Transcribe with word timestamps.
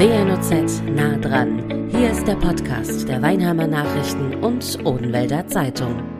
WNOZ 0.00 0.80
nah 0.96 1.18
dran. 1.18 1.90
Hier 1.90 2.10
ist 2.10 2.26
der 2.26 2.36
Podcast 2.36 3.06
der 3.06 3.20
Weinheimer 3.20 3.66
Nachrichten 3.66 4.34
und 4.42 4.78
Odenwälder 4.86 5.46
Zeitung. 5.46 6.19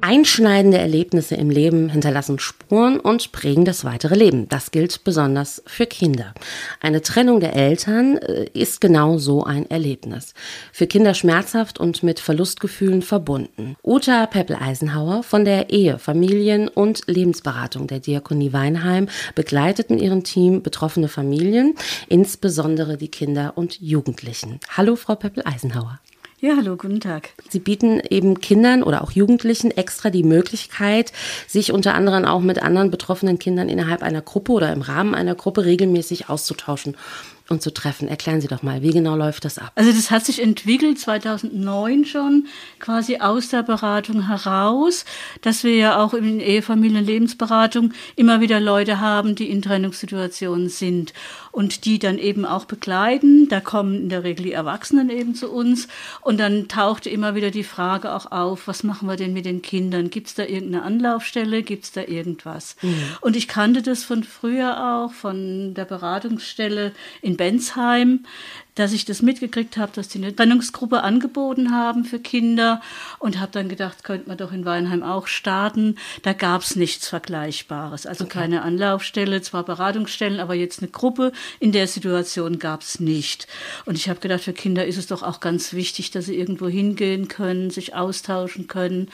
Einschneidende 0.00 0.78
Erlebnisse 0.78 1.34
im 1.34 1.50
Leben 1.50 1.88
hinterlassen 1.88 2.38
Spuren 2.38 3.00
und 3.00 3.32
prägen 3.32 3.64
das 3.64 3.84
weitere 3.84 4.14
Leben. 4.14 4.48
Das 4.48 4.70
gilt 4.70 5.04
besonders 5.04 5.62
für 5.66 5.86
Kinder. 5.86 6.34
Eine 6.80 7.02
Trennung 7.02 7.40
der 7.40 7.56
Eltern 7.56 8.18
äh, 8.18 8.48
ist 8.52 8.80
genau 8.80 9.18
so 9.18 9.44
ein 9.44 9.68
Erlebnis. 9.70 10.34
Für 10.72 10.86
Kinder 10.86 11.14
schmerzhaft 11.14 11.78
und 11.78 12.02
mit 12.02 12.20
Verlustgefühlen 12.20 13.02
verbunden. 13.02 13.76
Uta 13.82 14.26
Peppel-Eisenhauer 14.26 15.22
von 15.22 15.44
der 15.44 15.70
Ehe, 15.70 15.98
Familien- 15.98 16.68
und 16.68 17.02
Lebensberatung 17.06 17.86
der 17.86 18.00
Diakonie 18.00 18.52
Weinheim 18.52 19.08
begleitet 19.34 19.90
mit 19.90 20.00
ihrem 20.00 20.24
Team 20.24 20.62
betroffene 20.62 21.08
Familien, 21.08 21.74
insbesondere 22.08 22.96
die 22.96 23.08
Kinder 23.08 23.52
und 23.56 23.80
Jugendlichen. 23.80 24.60
Hallo, 24.76 24.96
Frau 24.96 25.14
Peppel-Eisenhauer. 25.14 26.00
Ja, 26.38 26.54
hallo, 26.54 26.76
guten 26.76 27.00
Tag. 27.00 27.30
Sie 27.48 27.60
bieten 27.60 27.98
eben 28.10 28.40
Kindern 28.42 28.82
oder 28.82 29.00
auch 29.02 29.10
Jugendlichen 29.10 29.70
extra 29.70 30.10
die 30.10 30.22
Möglichkeit, 30.22 31.10
sich 31.46 31.72
unter 31.72 31.94
anderem 31.94 32.26
auch 32.26 32.42
mit 32.42 32.62
anderen 32.62 32.90
betroffenen 32.90 33.38
Kindern 33.38 33.70
innerhalb 33.70 34.02
einer 34.02 34.20
Gruppe 34.20 34.52
oder 34.52 34.70
im 34.70 34.82
Rahmen 34.82 35.14
einer 35.14 35.34
Gruppe 35.34 35.64
regelmäßig 35.64 36.28
auszutauschen 36.28 36.94
und 37.48 37.62
zu 37.62 37.72
treffen. 37.72 38.08
Erklären 38.08 38.40
Sie 38.40 38.48
doch 38.48 38.62
mal, 38.62 38.82
wie 38.82 38.90
genau 38.90 39.16
läuft 39.16 39.44
das 39.44 39.58
ab? 39.58 39.72
Also 39.74 39.92
das 39.92 40.10
hat 40.10 40.24
sich 40.24 40.42
entwickelt 40.42 40.98
2009 40.98 42.04
schon, 42.04 42.46
quasi 42.80 43.18
aus 43.18 43.48
der 43.48 43.62
Beratung 43.62 44.26
heraus, 44.26 45.04
dass 45.42 45.62
wir 45.62 45.76
ja 45.76 46.02
auch 46.02 46.14
in 46.14 46.40
Ehefamilien-Lebensberatung 46.40 47.92
immer 48.16 48.40
wieder 48.40 48.60
Leute 48.60 49.00
haben, 49.00 49.34
die 49.34 49.50
in 49.50 49.62
Trennungssituationen 49.62 50.68
sind 50.68 51.12
und 51.52 51.84
die 51.84 51.98
dann 51.98 52.18
eben 52.18 52.44
auch 52.44 52.64
begleiten. 52.64 53.48
Da 53.48 53.60
kommen 53.60 54.02
in 54.02 54.08
der 54.08 54.24
Regel 54.24 54.46
die 54.46 54.52
Erwachsenen 54.52 55.08
eben 55.08 55.34
zu 55.34 55.50
uns 55.50 55.88
und 56.20 56.38
dann 56.38 56.68
tauchte 56.68 57.08
immer 57.08 57.34
wieder 57.34 57.50
die 57.50 57.64
Frage 57.64 58.12
auch 58.12 58.30
auf, 58.32 58.66
was 58.66 58.82
machen 58.82 59.08
wir 59.08 59.16
denn 59.16 59.32
mit 59.32 59.46
den 59.46 59.62
Kindern? 59.62 60.10
Gibt 60.10 60.26
es 60.28 60.34
da 60.34 60.42
irgendeine 60.42 60.82
Anlaufstelle? 60.82 61.62
Gibt 61.62 61.84
es 61.84 61.92
da 61.92 62.02
irgendwas? 62.02 62.76
Mhm. 62.82 62.96
Und 63.20 63.36
ich 63.36 63.48
kannte 63.48 63.82
das 63.82 64.04
von 64.04 64.24
früher 64.24 64.96
auch, 64.96 65.12
von 65.12 65.74
der 65.74 65.84
Beratungsstelle 65.84 66.92
in 67.22 67.35
Bensheim, 67.36 68.24
dass 68.76 68.92
ich 68.92 69.04
das 69.04 69.22
mitgekriegt 69.22 69.76
habe, 69.78 69.92
dass 69.94 70.08
die 70.08 70.18
eine 70.18 70.36
Trennungsgruppe 70.36 71.02
angeboten 71.02 71.72
haben 71.72 72.04
für 72.04 72.20
Kinder 72.20 72.80
und 73.18 73.40
habe 73.40 73.50
dann 73.50 73.68
gedacht, 73.68 74.04
könnte 74.04 74.28
man 74.28 74.36
doch 74.36 74.52
in 74.52 74.64
Weinheim 74.64 75.02
auch 75.02 75.26
starten. 75.26 75.96
Da 76.22 76.34
gab 76.34 76.62
es 76.62 76.76
nichts 76.76 77.08
Vergleichbares, 77.08 78.06
also 78.06 78.24
okay. 78.24 78.40
keine 78.40 78.62
Anlaufstelle, 78.62 79.40
zwar 79.40 79.64
Beratungsstellen, 79.64 80.40
aber 80.40 80.54
jetzt 80.54 80.80
eine 80.80 80.90
Gruppe 80.90 81.32
in 81.58 81.72
der 81.72 81.88
Situation 81.88 82.58
gab 82.58 82.82
es 82.82 83.00
nicht. 83.00 83.48
Und 83.86 83.96
ich 83.96 84.08
habe 84.08 84.20
gedacht, 84.20 84.42
für 84.42 84.52
Kinder 84.52 84.86
ist 84.86 84.98
es 84.98 85.06
doch 85.06 85.22
auch 85.22 85.40
ganz 85.40 85.72
wichtig, 85.72 86.10
dass 86.10 86.26
sie 86.26 86.36
irgendwo 86.36 86.68
hingehen 86.68 87.28
können, 87.28 87.70
sich 87.70 87.94
austauschen 87.94 88.68
können, 88.68 89.08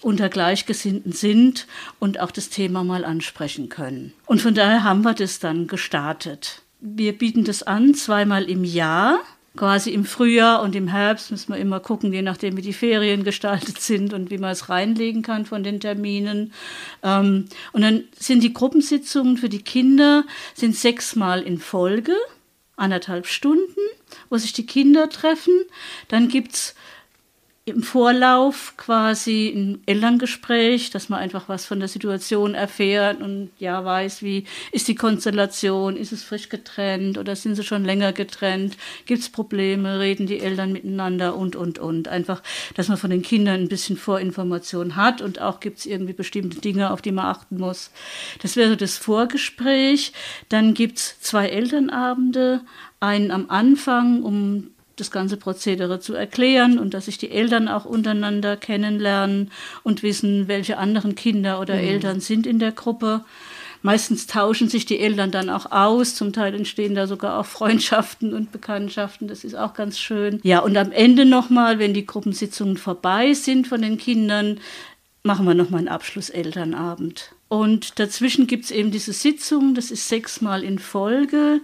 unter 0.00 0.28
Gleichgesinnten 0.28 1.12
sind 1.12 1.66
und 1.98 2.20
auch 2.20 2.30
das 2.30 2.50
Thema 2.50 2.84
mal 2.84 3.04
ansprechen 3.04 3.68
können. 3.68 4.12
Und 4.26 4.40
von 4.40 4.54
daher 4.54 4.84
haben 4.84 5.02
wir 5.02 5.14
das 5.14 5.40
dann 5.40 5.66
gestartet. 5.66 6.62
Wir 6.80 7.16
bieten 7.16 7.44
das 7.44 7.62
an 7.62 7.94
zweimal 7.94 8.44
im 8.44 8.64
Jahr. 8.64 9.20
Quasi 9.56 9.90
im 9.90 10.04
Frühjahr 10.04 10.62
und 10.62 10.76
im 10.76 10.86
Herbst 10.86 11.32
müssen 11.32 11.52
wir 11.52 11.58
immer 11.58 11.80
gucken, 11.80 12.12
je 12.12 12.22
nachdem, 12.22 12.56
wie 12.56 12.62
die 12.62 12.72
Ferien 12.72 13.24
gestaltet 13.24 13.80
sind 13.80 14.12
und 14.12 14.30
wie 14.30 14.38
man 14.38 14.50
es 14.50 14.68
reinlegen 14.68 15.22
kann 15.22 15.46
von 15.46 15.64
den 15.64 15.80
Terminen. 15.80 16.52
Ähm, 17.02 17.46
und 17.72 17.82
dann 17.82 18.04
sind 18.16 18.44
die 18.44 18.52
Gruppensitzungen 18.52 19.36
für 19.36 19.48
die 19.48 19.62
Kinder 19.62 20.24
sind 20.54 20.76
sechsmal 20.76 21.42
in 21.42 21.58
Folge, 21.58 22.14
anderthalb 22.76 23.26
Stunden, 23.26 23.80
wo 24.30 24.36
sich 24.36 24.52
die 24.52 24.66
Kinder 24.66 25.08
treffen. 25.08 25.64
Dann 26.06 26.28
gibt 26.28 26.52
es 26.52 26.74
im 27.68 27.82
Vorlauf 27.82 28.74
quasi 28.76 29.52
ein 29.54 29.82
Elterngespräch, 29.86 30.90
dass 30.90 31.08
man 31.08 31.20
einfach 31.20 31.48
was 31.48 31.66
von 31.66 31.78
der 31.78 31.88
Situation 31.88 32.54
erfährt 32.54 33.20
und 33.20 33.50
ja 33.58 33.84
weiß, 33.84 34.22
wie 34.22 34.44
ist 34.72 34.88
die 34.88 34.94
Konstellation, 34.94 35.96
ist 35.96 36.12
es 36.12 36.22
frisch 36.22 36.48
getrennt 36.48 37.18
oder 37.18 37.36
sind 37.36 37.54
sie 37.54 37.62
schon 37.62 37.84
länger 37.84 38.12
getrennt, 38.12 38.76
gibt 39.06 39.20
es 39.20 39.28
Probleme, 39.28 39.98
reden 39.98 40.26
die 40.26 40.40
Eltern 40.40 40.72
miteinander 40.72 41.36
und, 41.36 41.56
und, 41.56 41.78
und. 41.78 42.08
Einfach, 42.08 42.42
dass 42.74 42.88
man 42.88 42.96
von 42.96 43.10
den 43.10 43.22
Kindern 43.22 43.60
ein 43.60 43.68
bisschen 43.68 43.96
Vorinformation 43.96 44.96
hat 44.96 45.20
und 45.20 45.40
auch 45.40 45.60
gibt 45.60 45.78
es 45.78 45.86
irgendwie 45.86 46.12
bestimmte 46.12 46.60
Dinge, 46.60 46.90
auf 46.90 47.02
die 47.02 47.12
man 47.12 47.26
achten 47.26 47.58
muss. 47.58 47.90
Das 48.42 48.56
wäre 48.56 48.76
das 48.76 48.96
Vorgespräch. 48.96 50.12
Dann 50.48 50.74
gibt 50.74 50.98
es 50.98 51.20
zwei 51.20 51.48
Elternabende, 51.48 52.62
einen 53.00 53.30
am 53.30 53.48
Anfang, 53.48 54.22
um 54.22 54.70
das 55.00 55.10
ganze 55.10 55.36
Prozedere 55.36 56.00
zu 56.00 56.14
erklären 56.14 56.78
und 56.78 56.94
dass 56.94 57.06
sich 57.06 57.18
die 57.18 57.30
Eltern 57.30 57.68
auch 57.68 57.84
untereinander 57.84 58.56
kennenlernen 58.56 59.50
und 59.82 60.02
wissen, 60.02 60.48
welche 60.48 60.78
anderen 60.78 61.14
Kinder 61.14 61.60
oder 61.60 61.74
mhm. 61.74 61.80
Eltern 61.80 62.20
sind 62.20 62.46
in 62.46 62.58
der 62.58 62.72
Gruppe. 62.72 63.24
Meistens 63.82 64.26
tauschen 64.26 64.68
sich 64.68 64.86
die 64.86 64.98
Eltern 64.98 65.30
dann 65.30 65.50
auch 65.50 65.70
aus. 65.70 66.14
Zum 66.14 66.32
Teil 66.32 66.54
entstehen 66.54 66.94
da 66.94 67.06
sogar 67.06 67.38
auch 67.38 67.46
Freundschaften 67.58 68.34
und 68.34 68.52
Bekanntschaften. 68.52 69.28
Das 69.28 69.44
ist 69.44 69.54
auch 69.54 69.74
ganz 69.74 69.98
schön. 69.98 70.40
Ja, 70.42 70.60
und 70.60 70.76
am 70.76 70.92
Ende 70.92 71.24
nochmal, 71.24 71.78
wenn 71.78 71.94
die 71.94 72.06
Gruppensitzungen 72.06 72.76
vorbei 72.76 73.34
sind 73.34 73.68
von 73.68 73.82
den 73.82 73.98
Kindern, 73.98 74.60
machen 75.22 75.46
wir 75.46 75.54
nochmal 75.54 75.80
einen 75.80 75.88
Abschlusselternabend. 75.88 77.32
Und 77.48 77.98
dazwischen 77.98 78.46
gibt 78.46 78.66
es 78.66 78.70
eben 78.70 78.90
diese 78.90 79.14
Sitzung, 79.14 79.74
das 79.74 79.90
ist 79.90 80.06
sechsmal 80.06 80.62
in 80.62 80.78
Folge. 80.78 81.62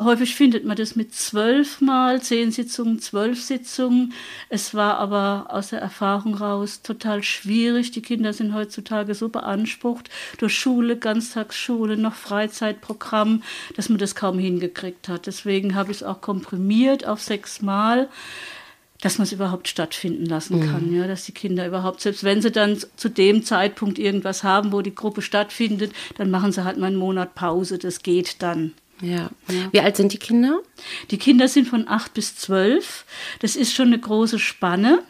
Häufig 0.00 0.36
findet 0.36 0.64
man 0.64 0.76
das 0.76 0.94
mit 0.94 1.12
zwölfmal, 1.12 2.22
zehn 2.22 2.52
Sitzungen, 2.52 3.00
zwölf 3.00 3.42
Sitzungen. 3.42 4.12
Es 4.48 4.74
war 4.74 4.98
aber 4.98 5.46
aus 5.48 5.70
der 5.70 5.80
Erfahrung 5.80 6.36
raus 6.36 6.82
total 6.82 7.24
schwierig. 7.24 7.90
Die 7.90 8.02
Kinder 8.02 8.32
sind 8.32 8.54
heutzutage 8.54 9.16
so 9.16 9.28
beansprucht 9.28 10.08
durch 10.38 10.56
Schule, 10.56 10.96
Ganztagsschule, 10.96 11.96
noch 11.96 12.14
Freizeitprogramm, 12.14 13.42
dass 13.74 13.88
man 13.88 13.98
das 13.98 14.14
kaum 14.14 14.38
hingekriegt 14.38 15.08
hat. 15.08 15.26
Deswegen 15.26 15.74
habe 15.74 15.90
ich 15.90 15.98
es 15.98 16.02
auch 16.04 16.20
komprimiert 16.20 17.08
auf 17.08 17.20
sechsmal 17.20 18.08
dass 19.04 19.18
man 19.18 19.26
es 19.26 19.32
überhaupt 19.32 19.68
stattfinden 19.68 20.24
lassen 20.24 20.66
kann, 20.66 20.88
mhm. 20.88 20.96
ja, 20.96 21.06
dass 21.06 21.26
die 21.26 21.32
Kinder 21.32 21.66
überhaupt, 21.66 22.00
selbst 22.00 22.24
wenn 22.24 22.40
sie 22.40 22.50
dann 22.50 22.78
zu 22.96 23.10
dem 23.10 23.44
Zeitpunkt 23.44 23.98
irgendwas 23.98 24.42
haben, 24.42 24.72
wo 24.72 24.80
die 24.80 24.94
Gruppe 24.94 25.20
stattfindet, 25.20 25.92
dann 26.16 26.30
machen 26.30 26.52
sie 26.52 26.64
halt 26.64 26.78
mal 26.78 26.86
einen 26.86 26.96
Monat 26.96 27.34
Pause, 27.34 27.76
das 27.76 28.02
geht 28.02 28.40
dann. 28.40 28.72
Ja. 29.02 29.28
ja. 29.48 29.68
Wie 29.72 29.80
alt 29.80 29.98
sind 29.98 30.14
die 30.14 30.18
Kinder? 30.18 30.58
Die 31.10 31.18
Kinder 31.18 31.48
sind 31.48 31.68
von 31.68 31.86
acht 31.86 32.14
bis 32.14 32.36
zwölf. 32.36 33.04
Das 33.40 33.56
ist 33.56 33.74
schon 33.74 33.88
eine 33.88 33.98
große 33.98 34.38
Spanne. 34.38 35.02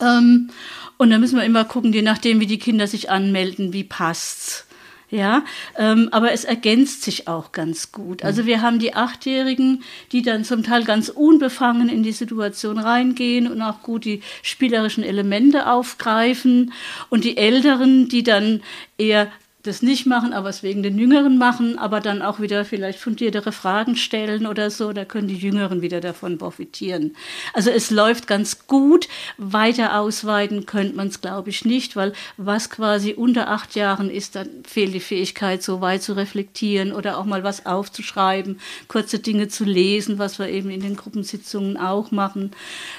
Ähm, 0.00 0.50
und 0.96 1.10
da 1.10 1.18
müssen 1.18 1.36
wir 1.36 1.44
immer 1.44 1.64
gucken, 1.64 1.92
je 1.92 2.02
nachdem, 2.02 2.38
wie 2.38 2.46
die 2.46 2.60
Kinder 2.60 2.86
sich 2.86 3.10
anmelden, 3.10 3.72
wie 3.72 3.82
passt's. 3.82 4.66
Ja, 5.14 5.44
ähm, 5.78 6.08
aber 6.10 6.32
es 6.32 6.42
ergänzt 6.42 7.04
sich 7.04 7.28
auch 7.28 7.52
ganz 7.52 7.92
gut. 7.92 8.24
Also 8.24 8.46
wir 8.46 8.62
haben 8.62 8.80
die 8.80 8.94
Achtjährigen, 8.94 9.84
die 10.10 10.22
dann 10.22 10.42
zum 10.42 10.64
Teil 10.64 10.82
ganz 10.82 11.08
unbefangen 11.08 11.88
in 11.88 12.02
die 12.02 12.10
Situation 12.10 12.80
reingehen 12.80 13.46
und 13.46 13.62
auch 13.62 13.80
gut 13.80 14.04
die 14.06 14.22
spielerischen 14.42 15.04
Elemente 15.04 15.70
aufgreifen 15.70 16.72
und 17.10 17.22
die 17.22 17.36
Älteren, 17.36 18.08
die 18.08 18.24
dann 18.24 18.60
eher 18.98 19.30
das 19.64 19.80
nicht 19.80 20.04
machen, 20.04 20.34
aber 20.34 20.50
es 20.50 20.62
wegen 20.62 20.82
den 20.82 20.98
Jüngeren 20.98 21.38
machen, 21.38 21.78
aber 21.78 22.00
dann 22.00 22.20
auch 22.20 22.38
wieder 22.38 22.66
vielleicht 22.66 22.98
fundiertere 22.98 23.50
Fragen 23.50 23.96
stellen 23.96 24.46
oder 24.46 24.70
so, 24.70 24.92
da 24.92 25.06
können 25.06 25.26
die 25.26 25.38
Jüngeren 25.38 25.80
wieder 25.80 26.02
davon 26.02 26.36
profitieren. 26.36 27.16
Also 27.54 27.70
es 27.70 27.90
läuft 27.90 28.26
ganz 28.26 28.66
gut. 28.66 29.08
Weiter 29.38 29.98
ausweiten 29.98 30.66
könnte 30.66 30.96
man 30.96 31.08
es, 31.08 31.22
glaube 31.22 31.48
ich, 31.48 31.64
nicht, 31.64 31.96
weil 31.96 32.12
was 32.36 32.68
quasi 32.68 33.14
unter 33.14 33.48
acht 33.48 33.74
Jahren 33.74 34.10
ist, 34.10 34.36
dann 34.36 34.48
fehlt 34.66 34.92
die 34.92 35.00
Fähigkeit, 35.00 35.62
so 35.62 35.80
weit 35.80 36.02
zu 36.02 36.12
reflektieren 36.12 36.92
oder 36.92 37.16
auch 37.16 37.24
mal 37.24 37.42
was 37.42 37.64
aufzuschreiben, 37.64 38.60
kurze 38.86 39.18
Dinge 39.18 39.48
zu 39.48 39.64
lesen, 39.64 40.18
was 40.18 40.38
wir 40.38 40.48
eben 40.48 40.68
in 40.68 40.80
den 40.80 40.94
Gruppensitzungen 40.94 41.78
auch 41.78 42.10
machen. 42.10 42.50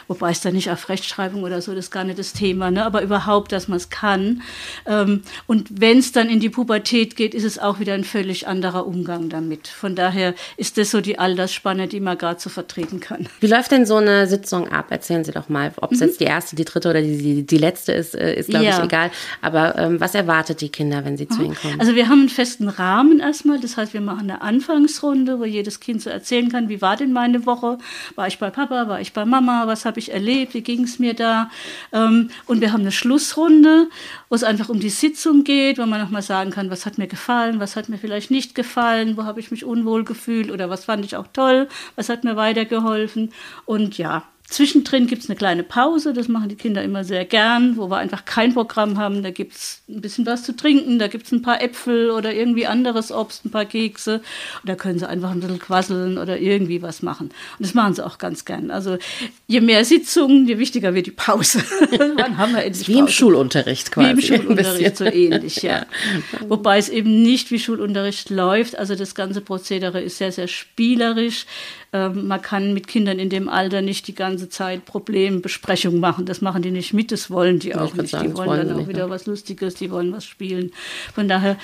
Wobei 0.07 0.31
es 0.31 0.41
da 0.41 0.49
nicht 0.49 0.71
auf 0.71 0.89
Rechtschreibung 0.89 1.43
oder 1.43 1.61
so, 1.61 1.75
das 1.75 1.85
ist 1.85 1.91
gar 1.91 2.05
nicht 2.05 2.17
das 2.17 2.33
Thema, 2.33 2.71
ne? 2.71 2.83
aber 2.83 3.03
überhaupt, 3.03 3.51
dass 3.51 3.67
man 3.67 3.77
es 3.77 3.91
kann. 3.91 4.41
Ähm, 4.87 5.21
und 5.45 5.67
wenn 5.79 5.99
es 5.99 6.11
dann 6.11 6.27
in 6.27 6.39
die 6.39 6.54
Pubertät 6.55 7.17
geht, 7.17 7.33
ist 7.33 7.43
es 7.43 7.59
auch 7.59 7.81
wieder 7.81 7.93
ein 7.95 8.05
völlig 8.05 8.47
anderer 8.47 8.87
Umgang 8.87 9.27
damit. 9.27 9.67
Von 9.67 9.93
daher 9.93 10.33
ist 10.55 10.77
das 10.77 10.89
so 10.89 11.01
die 11.01 11.19
Altersspanne, 11.19 11.89
die 11.89 11.99
man 11.99 12.17
gerade 12.17 12.39
so 12.39 12.49
vertreten 12.49 13.01
kann. 13.01 13.27
Wie 13.41 13.47
läuft 13.47 13.71
denn 13.71 13.85
so 13.85 13.97
eine 13.97 14.25
Sitzung 14.25 14.69
ab? 14.71 14.85
Erzählen 14.89 15.25
Sie 15.25 15.33
doch 15.33 15.49
mal, 15.49 15.73
ob 15.81 15.91
es 15.91 15.99
mhm. 15.99 16.05
jetzt 16.05 16.21
die 16.21 16.23
erste, 16.23 16.55
die 16.55 16.63
dritte 16.63 16.89
oder 16.89 17.01
die, 17.01 17.17
die, 17.17 17.45
die 17.45 17.57
letzte 17.57 17.91
ist, 17.91 18.15
äh, 18.15 18.35
ist 18.35 18.49
glaube 18.49 18.63
ja. 18.63 18.77
ich 18.77 18.85
egal. 18.85 19.11
Aber 19.41 19.77
ähm, 19.77 19.99
was 19.99 20.15
erwartet 20.15 20.61
die 20.61 20.69
Kinder, 20.69 21.03
wenn 21.03 21.17
sie 21.17 21.25
mhm. 21.25 21.31
zu 21.31 21.43
Ihnen 21.43 21.55
kommen? 21.55 21.77
Also 21.77 21.93
wir 21.93 22.07
haben 22.07 22.19
einen 22.19 22.29
festen 22.29 22.69
Rahmen 22.69 23.19
erstmal. 23.19 23.59
Das 23.59 23.75
heißt, 23.75 23.93
wir 23.93 23.99
machen 23.99 24.31
eine 24.31 24.41
Anfangsrunde, 24.41 25.37
wo 25.41 25.43
jedes 25.43 25.81
Kind 25.81 26.01
so 26.03 26.09
erzählen 26.09 26.49
kann, 26.49 26.69
wie 26.69 26.81
war 26.81 26.95
denn 26.95 27.11
meine 27.11 27.45
Woche? 27.45 27.79
War 28.15 28.27
ich 28.27 28.39
bei 28.39 28.49
Papa? 28.49 28.87
War 28.87 29.01
ich 29.01 29.11
bei 29.11 29.25
Mama? 29.25 29.67
Was 29.67 29.83
habe 29.83 29.99
ich 29.99 30.13
erlebt? 30.13 30.53
Wie 30.53 30.61
ging 30.61 30.85
es 30.85 30.99
mir 30.99 31.15
da? 31.15 31.49
Ähm, 31.91 32.29
und 32.45 32.61
wir 32.61 32.71
haben 32.71 32.81
eine 32.81 32.93
Schlussrunde, 32.93 33.89
wo 34.29 34.35
es 34.35 34.43
einfach 34.45 34.69
um 34.69 34.79
die 34.79 34.89
Sitzung 34.89 35.43
geht, 35.43 35.79
wo 35.79 35.85
man 35.85 35.99
nochmal 35.99 36.21
sagt, 36.21 36.44
sagen 36.45 36.51
kann, 36.51 36.71
was 36.71 36.85
hat 36.85 36.97
mir 36.97 37.07
gefallen, 37.07 37.59
was 37.59 37.75
hat 37.75 37.89
mir 37.89 37.97
vielleicht 37.97 38.31
nicht 38.31 38.55
gefallen, 38.55 39.17
wo 39.17 39.23
habe 39.23 39.39
ich 39.39 39.51
mich 39.51 39.65
unwohl 39.65 40.03
gefühlt 40.03 40.51
oder 40.51 40.69
was 40.69 40.85
fand 40.85 41.05
ich 41.05 41.15
auch 41.15 41.27
toll, 41.33 41.67
was 41.95 42.09
hat 42.09 42.23
mir 42.23 42.35
weitergeholfen. 42.35 43.31
Und 43.65 43.97
ja, 43.97 44.23
Zwischendrin 44.47 45.07
gibt 45.07 45.23
es 45.23 45.29
eine 45.29 45.35
kleine 45.35 45.63
Pause, 45.63 46.13
das 46.13 46.27
machen 46.27 46.49
die 46.49 46.55
Kinder 46.55 46.83
immer 46.83 47.03
sehr 47.03 47.25
gern, 47.25 47.77
wo 47.77 47.89
wir 47.89 47.97
einfach 47.97 48.25
kein 48.25 48.53
Programm 48.53 48.99
haben. 48.99 49.23
Da 49.23 49.31
gibt 49.31 49.53
es 49.53 49.81
ein 49.89 50.01
bisschen 50.01 50.27
was 50.27 50.43
zu 50.43 50.55
trinken, 50.55 50.99
da 50.99 51.07
gibt 51.07 51.25
es 51.25 51.31
ein 51.31 51.41
paar 51.41 51.63
Äpfel 51.63 52.11
oder 52.11 52.31
irgendwie 52.31 52.67
anderes 52.67 53.11
Obst, 53.11 53.43
ein 53.43 53.49
paar 53.49 53.65
Kekse. 53.65 54.21
Und 54.61 54.69
da 54.69 54.75
können 54.75 54.99
sie 54.99 55.09
einfach 55.09 55.31
ein 55.31 55.39
bisschen 55.39 55.57
quasseln 55.57 56.19
oder 56.19 56.37
irgendwie 56.37 56.83
was 56.83 57.01
machen. 57.01 57.29
Und 57.57 57.65
das 57.65 57.73
machen 57.73 57.95
sie 57.95 58.05
auch 58.05 58.19
ganz 58.19 58.45
gern. 58.45 58.69
Also 58.69 58.99
je 59.47 59.61
mehr 59.61 59.83
Sitzungen, 59.83 60.47
je 60.47 60.59
wichtiger 60.59 60.93
wird 60.93 61.07
die 61.07 61.11
Pause. 61.11 61.63
Dann 62.17 62.37
haben 62.37 62.53
wir 62.53 62.63
endlich 62.63 62.87
Wie 62.87 62.93
Pause. 62.93 63.05
im 63.05 63.11
Schulunterricht 63.11 63.91
quasi. 63.91 64.07
Wie 64.09 64.11
im 64.11 64.21
Schulunterricht, 64.21 64.97
so 64.97 65.05
ähnlich, 65.05 65.63
ja. 65.63 65.71
ja. 66.33 66.49
Wobei 66.49 66.77
es 66.77 66.89
eben 66.89 67.23
nicht 67.23 67.49
wie 67.49 67.59
Schulunterricht 67.59 68.29
läuft. 68.29 68.77
Also 68.77 68.93
das 68.93 69.15
ganze 69.15 69.41
Prozedere 69.41 70.01
ist 70.01 70.19
sehr, 70.19 70.31
sehr 70.31 70.47
spielerisch. 70.47 71.47
Ähm, 71.95 72.27
man 72.27 72.41
kann 72.41 72.73
mit 72.73 72.87
Kindern 72.87 73.19
in 73.19 73.29
dem 73.29 73.47
Alter 73.47 73.81
nicht 73.81 74.05
die 74.09 74.15
ganze 74.15 74.49
Zeit 74.49 74.83
Problembesprechungen 74.83 76.01
machen. 76.01 76.25
Das 76.25 76.41
machen 76.41 76.61
die 76.61 76.71
nicht 76.71 76.93
mit, 76.93 77.09
das 77.09 77.29
wollen 77.29 77.59
die 77.59 77.73
auch 77.73 77.93
nicht. 77.93 78.09
Sagen, 78.09 78.31
die 78.31 78.37
wollen, 78.37 78.49
wollen 78.49 78.67
dann 78.67 78.71
auch 78.73 78.79
nicht, 78.79 78.89
wieder 78.89 79.05
ne? 79.05 79.09
was 79.09 79.27
Lustiges, 79.27 79.75
die 79.75 79.89
wollen 79.91 80.11
was 80.11 80.25
spielen. 80.25 80.73
Von 81.13 81.29
daher 81.29 81.57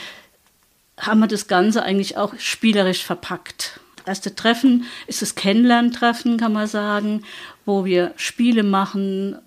haben 0.97 1.19
wir 1.19 1.27
das 1.27 1.47
Ganze 1.47 1.83
eigentlich 1.83 2.15
auch 2.15 2.33
spielerisch 2.37 3.03
verpackt. 3.03 3.81
Erste 4.05 4.33
Treffen 4.33 4.85
ist 5.05 5.21
das 5.21 5.35
Kennenlerntreffen, 5.35 6.37
kann 6.37 6.53
man 6.53 6.67
sagen, 6.67 7.23
wo 7.65 7.83
wir 7.83 8.13
Spiele 8.15 8.63
machen, 8.63 9.37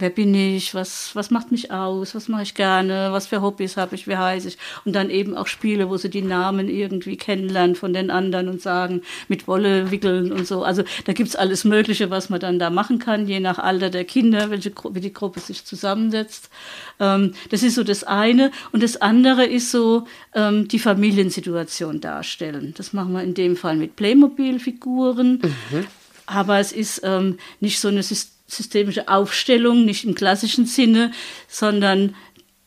wer 0.00 0.10
bin 0.10 0.34
ich, 0.34 0.74
was, 0.74 1.14
was 1.14 1.30
macht 1.30 1.52
mich 1.52 1.70
aus, 1.70 2.14
was 2.14 2.28
mache 2.28 2.42
ich 2.42 2.54
gerne, 2.54 3.08
was 3.12 3.26
für 3.26 3.42
Hobbys 3.42 3.76
habe 3.76 3.94
ich, 3.94 4.06
wie 4.06 4.16
heiße 4.16 4.48
ich. 4.48 4.58
Und 4.84 4.94
dann 4.94 5.10
eben 5.10 5.36
auch 5.36 5.46
Spiele, 5.46 5.88
wo 5.88 5.96
sie 5.96 6.10
die 6.10 6.22
Namen 6.22 6.68
irgendwie 6.68 7.16
kennenlernen 7.16 7.76
von 7.76 7.92
den 7.92 8.10
anderen 8.10 8.48
und 8.48 8.60
sagen, 8.62 9.02
mit 9.28 9.46
Wolle 9.46 9.90
wickeln 9.90 10.32
und 10.32 10.46
so. 10.46 10.64
Also 10.64 10.82
da 11.04 11.12
gibt 11.12 11.28
es 11.28 11.36
alles 11.36 11.64
Mögliche, 11.64 12.10
was 12.10 12.30
man 12.30 12.40
dann 12.40 12.58
da 12.58 12.70
machen 12.70 12.98
kann, 12.98 13.26
je 13.26 13.40
nach 13.40 13.58
Alter 13.58 13.90
der 13.90 14.04
Kinder, 14.04 14.50
welche, 14.50 14.72
wie 14.90 15.00
die 15.00 15.12
Gruppe 15.12 15.40
sich 15.40 15.64
zusammensetzt. 15.64 16.50
Ähm, 16.98 17.34
das 17.50 17.62
ist 17.62 17.74
so 17.74 17.84
das 17.84 18.04
eine. 18.04 18.50
Und 18.72 18.82
das 18.82 19.00
andere 19.00 19.44
ist 19.44 19.70
so 19.70 20.06
ähm, 20.34 20.68
die 20.68 20.78
Familiensituation 20.78 22.00
darstellen. 22.00 22.74
Das 22.76 22.92
machen 22.92 23.12
wir 23.12 23.22
in 23.22 23.34
dem 23.34 23.56
Fall 23.56 23.76
mit 23.76 23.96
Playmobil-Figuren. 23.96 25.42
Mhm. 25.42 25.86
Aber 26.26 26.60
es 26.60 26.70
ist 26.70 27.00
ähm, 27.04 27.38
nicht 27.58 27.80
so 27.80 27.88
eine 27.88 28.02
System 28.02 28.39
systemische 28.50 29.08
Aufstellung, 29.08 29.84
nicht 29.84 30.04
im 30.04 30.14
klassischen 30.14 30.66
Sinne, 30.66 31.12
sondern 31.48 32.14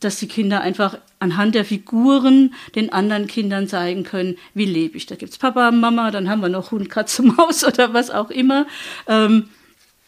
dass 0.00 0.18
die 0.18 0.28
Kinder 0.28 0.60
einfach 0.60 0.98
anhand 1.18 1.54
der 1.54 1.64
Figuren 1.64 2.54
den 2.74 2.92
anderen 2.92 3.26
Kindern 3.26 3.68
zeigen 3.68 4.04
können, 4.04 4.36
wie 4.52 4.66
lebe 4.66 4.96
ich. 4.96 5.06
Da 5.06 5.16
gibt 5.16 5.32
es 5.32 5.38
Papa, 5.38 5.70
Mama, 5.70 6.10
dann 6.10 6.28
haben 6.28 6.42
wir 6.42 6.48
noch 6.48 6.70
Hund, 6.70 6.90
Katze, 6.90 7.22
Maus 7.22 7.64
oder 7.66 7.94
was 7.94 8.10
auch 8.10 8.30
immer. 8.30 8.66
Ähm, 9.08 9.48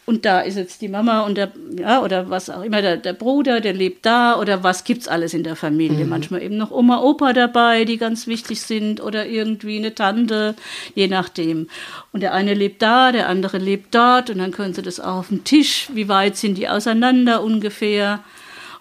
und 0.07 0.25
da 0.25 0.41
ist 0.41 0.57
jetzt 0.57 0.83
die 0.83 0.89
Mama 0.89 1.23
und 1.23 1.37
der, 1.37 1.51
ja, 1.77 2.01
oder 2.01 2.31
was 2.31 2.49
auch 2.49 2.63
immer, 2.63 2.81
der, 2.81 2.97
der 2.97 3.13
Bruder, 3.13 3.61
der 3.61 3.73
lebt 3.73 4.07
da 4.07 4.39
oder 4.39 4.63
was 4.63 4.85
gibt's 4.85 5.09
alles 5.09 5.35
in 5.35 5.43
der 5.43 5.57
Familie. 5.57 6.05
Mhm. 6.05 6.11
Manchmal 6.11 6.43
eben 6.43 6.57
noch 6.57 6.71
Oma, 6.71 7.01
Opa 7.01 7.33
dabei, 7.33 7.85
die 7.85 7.97
ganz 7.97 8.29
wichtig 8.29 8.63
sind 8.63 9.01
oder 9.01 9.27
irgendwie 9.27 9.79
eine 9.79 9.97
Tante, 9.97 10.55
je 10.95 11.09
nachdem. 11.09 11.67
Und 12.13 12.23
der 12.23 12.35
eine 12.35 12.55
lebt 12.55 12.83
da, 12.83 13.11
der 13.11 13.29
andere 13.29 13.59
lebt 13.59 13.97
dort 13.97 14.31
und 14.31 14.39
dann 14.39 14.53
können 14.53 14.75
sie 14.75 14.83
das 14.83 15.01
auch 15.01 15.17
auf 15.17 15.29
dem 15.29 15.43
Tisch, 15.43 15.89
wie 15.93 16.07
weit 16.07 16.37
sind 16.37 16.57
die 16.57 16.69
auseinander 16.69 17.43
ungefähr 17.43 18.21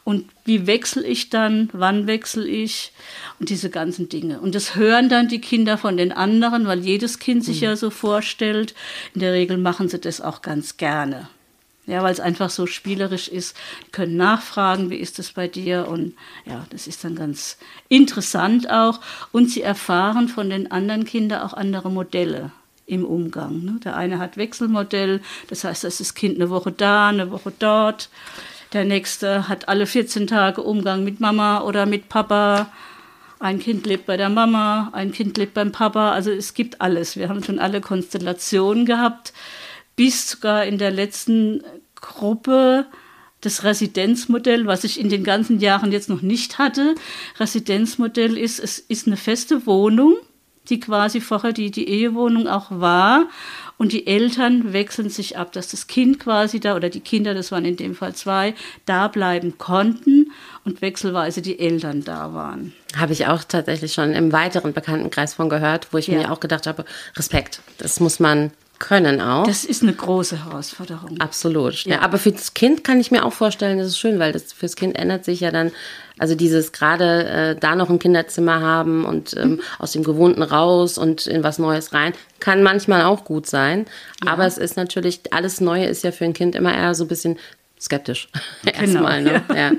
und 0.06 0.30
wie 0.46 0.68
wechsle 0.68 1.04
ich 1.04 1.32
dann, 1.32 1.68
wann 1.74 2.06
wechsle 2.06 2.48
ich 2.48 2.94
und 3.40 3.50
diese 3.50 3.72
ganzen 3.72 4.08
Dinge. 4.08 4.40
Und 4.40 4.54
das 4.54 4.76
hören 4.76 5.10
dann 5.10 5.28
die 5.28 5.42
Kinder 5.42 5.80
von 5.80 5.98
den 5.98 6.12
anderen, 6.12 6.68
weil 6.68 6.80
jedes 6.80 7.18
Kind 7.18 7.44
sich 7.44 7.58
mhm. 7.58 7.66
ja 7.66 7.76
so 7.76 7.90
vorstellt. 7.90 8.76
In 9.16 9.22
der 9.22 9.34
Regel 9.34 9.58
machen 9.58 9.90
sie 9.90 10.00
das 10.00 10.22
auch 10.22 10.44
ganz 10.44 10.78
gerne. 10.78 11.28
Ja, 11.88 12.04
weil 12.04 12.14
es 12.14 12.20
einfach 12.20 12.52
so 12.52 12.68
spielerisch 12.68 13.28
ist. 13.28 13.58
Die 13.88 13.92
können 13.92 14.16
nachfragen, 14.16 14.92
wie 14.92 14.98
ist 14.98 15.18
das 15.18 15.32
bei 15.32 15.48
dir? 15.48 15.88
Und 15.88 16.14
ja, 16.46 16.68
das 16.70 16.86
ist 16.86 17.04
dann 17.04 17.16
ganz 17.16 17.58
interessant 17.90 18.70
auch. 18.70 19.00
Und 19.32 19.50
sie 19.50 19.64
erfahren 19.64 20.28
von 20.28 20.52
den 20.52 20.72
anderen 20.72 21.06
Kindern 21.06 21.42
auch 21.42 21.54
andere 21.54 21.90
Modelle 21.90 22.52
im 22.86 23.06
Umgang. 23.06 23.64
Ne? 23.64 23.80
Der 23.84 23.98
eine 23.98 24.20
hat 24.20 24.38
Wechselmodell, 24.38 25.22
das 25.48 25.64
heißt, 25.64 25.84
das 25.84 26.00
ist 26.00 26.10
das 26.12 26.14
Kind 26.14 26.36
eine 26.36 26.52
Woche 26.52 26.72
da, 26.72 27.10
eine 27.10 27.32
Woche 27.32 27.52
dort. 27.58 28.10
Der 28.74 28.86
nächste 28.86 29.48
hat 29.48 29.68
alle 29.68 29.86
14 29.86 30.28
Tage 30.28 30.62
Umgang 30.62 31.04
mit 31.04 31.20
Mama 31.20 31.62
oder 31.62 31.86
mit 31.86 32.10
Papa. 32.10 32.72
Ein 33.40 33.60
Kind 33.60 33.86
lebt 33.86 34.06
bei 34.06 34.18
der 34.18 34.30
Mama, 34.30 34.90
ein 34.94 35.12
Kind 35.12 35.38
lebt 35.38 35.54
beim 35.54 35.72
Papa. 35.72 36.12
Also 36.12 36.32
es 36.32 36.54
gibt 36.54 36.82
alles. 36.82 37.16
Wir 37.16 37.30
haben 37.30 37.44
schon 37.44 37.60
alle 37.60 37.82
Konstellationen 37.82 38.86
gehabt, 38.86 39.34
bis 39.96 40.30
sogar 40.32 40.66
in 40.66 40.78
der 40.78 40.92
letzten 40.92 41.64
Gruppe 41.96 42.86
das 43.42 43.64
Residenzmodell, 43.64 44.66
was 44.66 44.84
ich 44.84 45.00
in 45.00 45.10
den 45.10 45.24
ganzen 45.24 45.60
Jahren 45.60 45.92
jetzt 45.92 46.10
noch 46.10 46.22
nicht 46.22 46.58
hatte. 46.58 46.96
Residenzmodell 47.40 48.38
ist, 48.38 48.60
es 48.60 48.80
ist 48.80 49.08
eine 49.08 49.18
feste 49.18 49.66
Wohnung, 49.66 50.16
die 50.70 50.80
quasi 50.80 51.22
vorher 51.22 51.54
die, 51.54 51.72
die 51.72 51.88
Ehewohnung 51.88 52.48
auch 52.48 52.72
war 52.72 53.28
und 53.78 53.92
die 53.92 54.08
Eltern 54.08 54.74
wechseln 54.74 55.10
sich 55.10 55.38
ab, 55.38 55.52
dass 55.52 55.70
das 55.70 55.88
Kind 55.88 56.20
quasi 56.20 56.60
da 56.60 56.76
oder 56.76 56.90
die 56.90 57.02
Kinder, 57.02 57.34
das 57.34 57.52
waren 57.52 57.66
in 57.66 57.76
dem 57.76 57.96
Fall 57.96 58.14
zwei, 58.16 58.54
da 58.86 59.08
bleiben 59.08 59.58
konnten 59.58 60.32
und 60.64 60.82
wechselweise 60.82 61.42
die 61.42 61.60
Eltern 61.60 62.04
da 62.04 62.34
waren. 62.34 62.74
Habe 62.96 63.14
ich 63.14 63.28
auch 63.28 63.44
tatsächlich 63.44 63.94
schon 63.94 64.14
im 64.14 64.32
weiteren 64.32 64.74
Bekanntenkreis 64.74 65.34
von 65.34 65.50
gehört, 65.50 65.90
wo 65.92 65.98
ich 65.98 66.08
ja. 66.08 66.18
mir 66.18 66.32
auch 66.32 66.40
gedacht 66.40 66.68
habe, 66.68 66.86
Respekt, 67.16 67.62
das 67.78 68.00
muss 68.00 68.20
man 68.20 68.52
können 68.80 69.22
auch. 69.22 69.46
Das 69.46 69.66
ist 69.66 69.84
eine 69.84 69.94
große 69.94 70.46
Herausforderung. 70.46 71.20
Absolut. 71.20 71.86
Ja. 71.86 71.96
ja. 71.96 72.02
aber 72.02 72.18
für 72.18 72.32
das 72.32 72.54
Kind 72.54 72.84
kann 72.84 73.00
ich 73.00 73.12
mir 73.12 73.26
auch 73.26 73.34
vorstellen, 73.34 73.78
das 73.78 73.88
ist 73.88 74.00
schön, 74.00 74.20
weil 74.20 74.32
das 74.32 74.54
fürs 74.54 74.76
Kind 74.76 74.98
ändert 74.98 75.26
sich 75.26 75.40
ja 75.40 75.52
dann, 75.52 75.72
also 76.18 76.36
dieses 76.36 76.72
gerade 76.72 77.26
äh, 77.26 77.56
da 77.56 77.76
noch 77.76 77.90
ein 77.90 78.00
Kinderzimmer 78.00 78.62
haben 78.62 79.06
und 79.06 79.36
ähm, 79.38 79.50
mhm. 79.50 79.62
aus 79.80 79.92
dem 79.92 80.04
Gewohnten 80.04 80.44
raus 80.44 80.98
und 80.98 81.28
in 81.28 81.44
was 81.44 81.60
Neues 81.60 81.94
rein, 81.94 82.14
kann 82.40 82.64
manchmal 82.64 83.04
auch 83.04 83.26
gut 83.26 83.48
sein. 83.48 83.86
Ja. 84.24 84.34
Aber 84.34 84.46
es 84.46 84.58
ist 84.58 84.78
natürlich, 84.78 85.22
alles 85.32 85.62
Neue 85.62 85.86
ist 85.86 86.04
ja 86.04 86.12
für 86.12 86.26
ein 86.26 86.34
Kind 86.34 86.56
immer 86.56 86.76
eher 86.76 86.96
so 86.96 87.06
ein 87.06 87.10
bisschen 87.10 87.38
skeptisch. 87.86 88.28
Genau, 88.66 88.80
Erstmal, 88.80 89.22
ne? 89.22 89.44
Ja. 89.50 89.56
ja. 89.56 89.72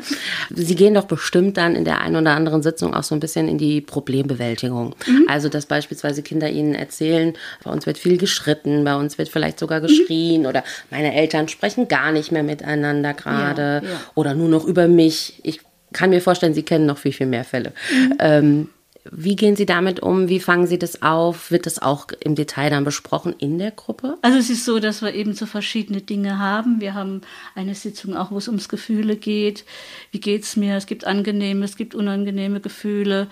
Sie 0.54 0.74
gehen 0.74 0.94
doch 0.94 1.04
bestimmt 1.04 1.56
dann 1.56 1.74
in 1.74 1.84
der 1.84 2.00
einen 2.00 2.16
oder 2.16 2.32
anderen 2.32 2.62
Sitzung 2.62 2.94
auch 2.94 3.02
so 3.02 3.14
ein 3.14 3.20
bisschen 3.20 3.48
in 3.48 3.58
die 3.58 3.80
Problembewältigung. 3.80 4.94
Mhm. 5.06 5.26
Also, 5.28 5.48
dass 5.48 5.66
beispielsweise 5.66 6.22
Kinder 6.22 6.48
Ihnen 6.48 6.74
erzählen, 6.74 7.34
bei 7.64 7.70
uns 7.70 7.84
wird 7.84 7.98
viel 7.98 8.16
geschritten, 8.16 8.84
bei 8.84 8.94
uns 8.94 9.18
wird 9.18 9.28
vielleicht 9.28 9.58
sogar 9.58 9.80
geschrien 9.80 10.42
mhm. 10.42 10.46
oder 10.46 10.64
meine 10.90 11.14
Eltern 11.14 11.48
sprechen 11.48 11.88
gar 11.88 12.12
nicht 12.12 12.32
mehr 12.32 12.42
miteinander 12.42 13.12
gerade 13.12 13.82
ja, 13.84 13.90
ja. 13.90 14.00
oder 14.14 14.34
nur 14.34 14.48
noch 14.48 14.64
über 14.64 14.88
mich. 14.88 15.40
Ich 15.42 15.60
kann 15.92 16.10
mir 16.10 16.20
vorstellen, 16.20 16.54
Sie 16.54 16.62
kennen 16.62 16.86
noch 16.86 16.98
viel, 16.98 17.12
viel 17.12 17.26
mehr 17.26 17.44
Fälle. 17.44 17.72
Mhm. 17.92 18.14
Ähm, 18.20 18.68
wie 19.12 19.36
gehen 19.36 19.56
Sie 19.56 19.66
damit 19.66 20.00
um? 20.00 20.28
Wie 20.28 20.40
fangen 20.40 20.66
Sie 20.66 20.78
das 20.78 21.02
auf? 21.02 21.50
Wird 21.50 21.66
das 21.66 21.80
auch 21.80 22.08
im 22.20 22.34
Detail 22.34 22.70
dann 22.70 22.84
besprochen 22.84 23.34
in 23.38 23.58
der 23.58 23.70
Gruppe? 23.70 24.18
Also 24.22 24.38
es 24.38 24.50
ist 24.50 24.64
so, 24.64 24.78
dass 24.78 25.02
wir 25.02 25.14
eben 25.14 25.34
so 25.34 25.46
verschiedene 25.46 26.00
Dinge 26.00 26.38
haben. 26.38 26.80
Wir 26.80 26.94
haben 26.94 27.22
eine 27.54 27.75
Sitzung 27.75 28.16
auch, 28.16 28.30
wo 28.30 28.38
es 28.38 28.48
ums 28.48 28.68
Gefühle 28.68 29.16
geht. 29.16 29.64
Wie 30.10 30.20
geht 30.20 30.44
es 30.44 30.56
mir? 30.56 30.76
Es 30.76 30.86
gibt 30.86 31.06
angenehme, 31.06 31.64
es 31.64 31.76
gibt 31.76 31.94
unangenehme 31.94 32.60
Gefühle. 32.60 33.28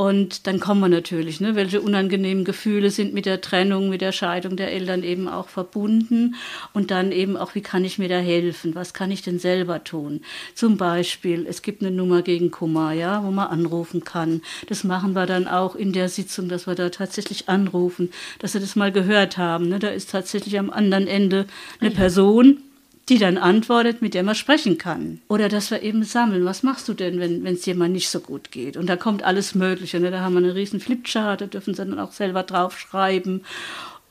Und 0.00 0.46
dann 0.46 0.60
kommen 0.60 0.80
wir 0.80 0.88
natürlich, 0.88 1.42
ne, 1.42 1.56
welche 1.56 1.82
unangenehmen 1.82 2.46
Gefühle 2.46 2.90
sind 2.90 3.12
mit 3.12 3.26
der 3.26 3.42
Trennung, 3.42 3.90
mit 3.90 4.00
der 4.00 4.12
Scheidung 4.12 4.56
der 4.56 4.72
Eltern 4.72 5.02
eben 5.02 5.28
auch 5.28 5.50
verbunden. 5.50 6.36
Und 6.72 6.90
dann 6.90 7.12
eben 7.12 7.36
auch, 7.36 7.54
wie 7.54 7.60
kann 7.60 7.84
ich 7.84 7.98
mir 7.98 8.08
da 8.08 8.16
helfen? 8.16 8.74
Was 8.74 8.94
kann 8.94 9.10
ich 9.10 9.20
denn 9.20 9.38
selber 9.38 9.84
tun? 9.84 10.22
Zum 10.54 10.78
Beispiel, 10.78 11.44
es 11.46 11.60
gibt 11.60 11.82
eine 11.82 11.90
Nummer 11.90 12.22
gegen 12.22 12.50
Kummer, 12.50 12.92
ja, 12.92 13.22
wo 13.22 13.30
man 13.30 13.48
anrufen 13.48 14.02
kann. 14.02 14.40
Das 14.70 14.84
machen 14.84 15.12
wir 15.12 15.26
dann 15.26 15.46
auch 15.46 15.74
in 15.74 15.92
der 15.92 16.08
Sitzung, 16.08 16.48
dass 16.48 16.66
wir 16.66 16.74
da 16.74 16.88
tatsächlich 16.88 17.50
anrufen, 17.50 18.10
dass 18.38 18.52
sie 18.52 18.60
das 18.60 18.76
mal 18.76 18.92
gehört 18.92 19.36
haben. 19.36 19.68
Ne? 19.68 19.80
Da 19.80 19.88
ist 19.88 20.08
tatsächlich 20.08 20.58
am 20.58 20.70
anderen 20.70 21.08
Ende 21.08 21.44
eine 21.78 21.90
Person, 21.90 22.62
die 23.10 23.18
dann 23.18 23.38
antwortet, 23.38 24.00
mit 24.02 24.14
der 24.14 24.22
man 24.22 24.36
sprechen 24.36 24.78
kann. 24.78 25.20
Oder 25.28 25.48
dass 25.48 25.70
wir 25.72 25.82
eben 25.82 26.04
sammeln, 26.04 26.44
was 26.44 26.62
machst 26.62 26.88
du 26.88 26.94
denn, 26.94 27.18
wenn 27.18 27.44
es 27.44 27.66
mal 27.66 27.88
nicht 27.88 28.08
so 28.08 28.20
gut 28.20 28.52
geht? 28.52 28.76
Und 28.76 28.86
da 28.86 28.96
kommt 28.96 29.24
alles 29.24 29.56
Mögliche. 29.56 29.98
Ne? 29.98 30.12
Da 30.12 30.20
haben 30.20 30.34
wir 30.34 30.38
eine 30.38 30.54
riesen 30.54 30.80
Flipchart, 30.80 31.40
da 31.40 31.46
dürfen 31.46 31.74
sie 31.74 31.84
dann 31.84 31.98
auch 31.98 32.12
selber 32.12 32.44
draufschreiben. 32.44 33.44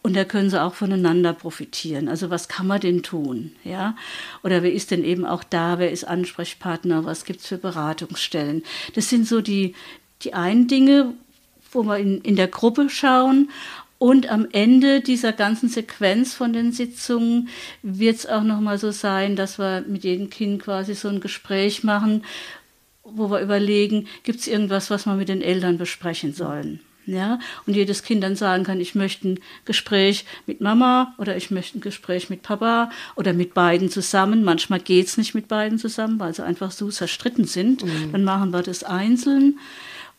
Und 0.01 0.15
da 0.15 0.25
können 0.25 0.50
sie 0.50 0.62
auch 0.62 0.74
voneinander 0.74 1.34
profitieren. 1.34 2.10
Also 2.10 2.29
was 2.29 2.48
kann 2.50 2.68
man 2.68 2.82
denn 2.82 3.01
tun? 3.01 3.53
Ja? 3.63 3.96
Oder 4.44 4.63
wer 4.63 4.72
ist 4.72 4.91
denn 4.91 5.03
eben 5.03 5.25
auch 5.25 5.44
da? 5.44 5.79
Wer 5.79 5.91
ist 5.91 6.03
Ansprechpartner? 6.03 7.06
Was 7.06 7.25
gibt 7.25 7.39
es 7.39 7.48
für 7.48 7.58
Beratungsstellen? 7.58 8.63
Das 8.96 9.10
sind 9.10 9.27
so 9.27 9.41
die, 9.41 9.75
die 10.24 10.34
einen 10.34 10.68
Dinge, 10.68 11.13
wo 11.72 11.84
wir 11.84 11.98
in, 11.98 12.22
in 12.22 12.36
der 12.36 12.48
Gruppe 12.48 12.89
schauen. 12.89 13.50
Und 14.00 14.32
am 14.32 14.48
Ende 14.53 15.01
dieser 15.01 15.34
ganzen 15.34 15.68
Sequenz 15.68 16.34
von 16.34 16.53
den 16.53 16.72
Sitzungen 16.72 17.50
wird 17.84 18.15
es 18.15 18.25
auch 18.25 18.44
nochmal 18.44 18.77
so 18.77 18.91
sein, 18.91 19.36
dass 19.36 19.60
wir 19.60 19.84
mit 19.88 20.06
jedem 20.06 20.29
Kind 20.29 20.63
quasi 20.63 20.96
so 20.96 21.10
ein 21.10 21.20
Gespräch 21.20 21.84
machen, 21.84 22.24
wo 23.03 23.29
wir 23.29 23.41
überlegen, 23.41 24.08
gibt 24.24 24.39
es 24.39 24.48
irgendwas, 24.48 24.89
was 24.89 25.06
wir 25.06 25.15
mit 25.15 25.27
den 25.27 25.41
Eltern 25.41 25.77
besprechen 25.77 26.34
sollen. 26.34 26.79
Ja, 27.06 27.39
und 27.65 27.75
jedes 27.75 28.03
Kind 28.03 28.24
dann 28.24 28.36
sagen 28.36 28.63
kann, 28.63 28.79
ich 28.79 28.94
möchte 28.94 29.29
ein 29.29 29.39
Gespräch 29.65 30.25
mit 30.46 30.62
Mama 30.62 31.15
oder 31.18 31.36
ich 31.36 31.50
möchte 31.50 31.79
ein 31.79 31.82
Gespräch 31.82 32.29
mit 32.29 32.44
Papa 32.44 32.91
oder 33.15 33.34
mit 33.34 33.56
beiden 33.56 33.89
zusammen. 33.89 34.44
Manchmal 34.44 34.79
geht 34.79 35.08
es 35.08 35.18
nicht 35.18 35.34
mit 35.34 35.48
beiden 35.48 35.79
zusammen, 35.79 36.20
weil 36.20 36.36
sie 36.36 36.46
einfach 36.46 36.70
so 36.70 36.89
zerstritten 36.89 37.46
sind. 37.46 37.84
Mhm. 37.84 38.12
Dann 38.12 38.24
machen 38.24 38.51
wir 38.51 38.62
das 38.62 38.84
einzeln. 38.84 39.58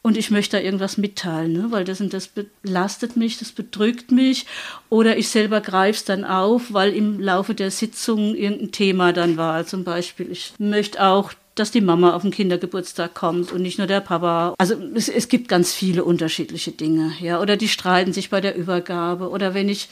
Und 0.02 0.16
ich 0.16 0.30
möchte 0.30 0.56
da 0.56 0.62
irgendwas 0.62 0.96
mitteilen, 0.96 1.52
ne? 1.52 1.66
weil 1.70 1.84
das 1.84 2.00
und 2.00 2.14
das 2.14 2.28
belastet 2.28 3.16
mich, 3.16 3.38
das 3.38 3.52
bedrückt 3.52 4.10
mich. 4.10 4.46
Oder 4.88 5.18
ich 5.18 5.28
selber 5.28 5.60
greife 5.60 5.98
es 5.98 6.04
dann 6.04 6.24
auf, 6.24 6.72
weil 6.72 6.94
im 6.94 7.20
Laufe 7.20 7.54
der 7.54 7.70
Sitzung 7.70 8.34
irgendein 8.34 8.72
Thema 8.72 9.12
dann 9.12 9.36
war. 9.36 9.66
Zum 9.66 9.84
Beispiel, 9.84 10.30
ich 10.30 10.54
möchte 10.58 11.02
auch 11.02 11.32
dass 11.56 11.70
die 11.70 11.82
Mama 11.82 12.14
auf 12.14 12.22
den 12.22 12.30
Kindergeburtstag 12.30 13.14
kommt 13.14 13.52
und 13.52 13.60
nicht 13.60 13.76
nur 13.76 13.86
der 13.86 14.00
Papa. 14.00 14.54
Also 14.56 14.76
es, 14.94 15.08
es 15.08 15.28
gibt 15.28 15.48
ganz 15.48 15.74
viele 15.74 16.04
unterschiedliche 16.04 16.70
Dinge, 16.70 17.12
ja. 17.20 17.40
Oder 17.40 17.56
die 17.58 17.68
streiten 17.68 18.14
sich 18.14 18.30
bei 18.30 18.40
der 18.40 18.56
Übergabe. 18.56 19.28
Oder 19.28 19.52
wenn 19.52 19.68
ich 19.68 19.88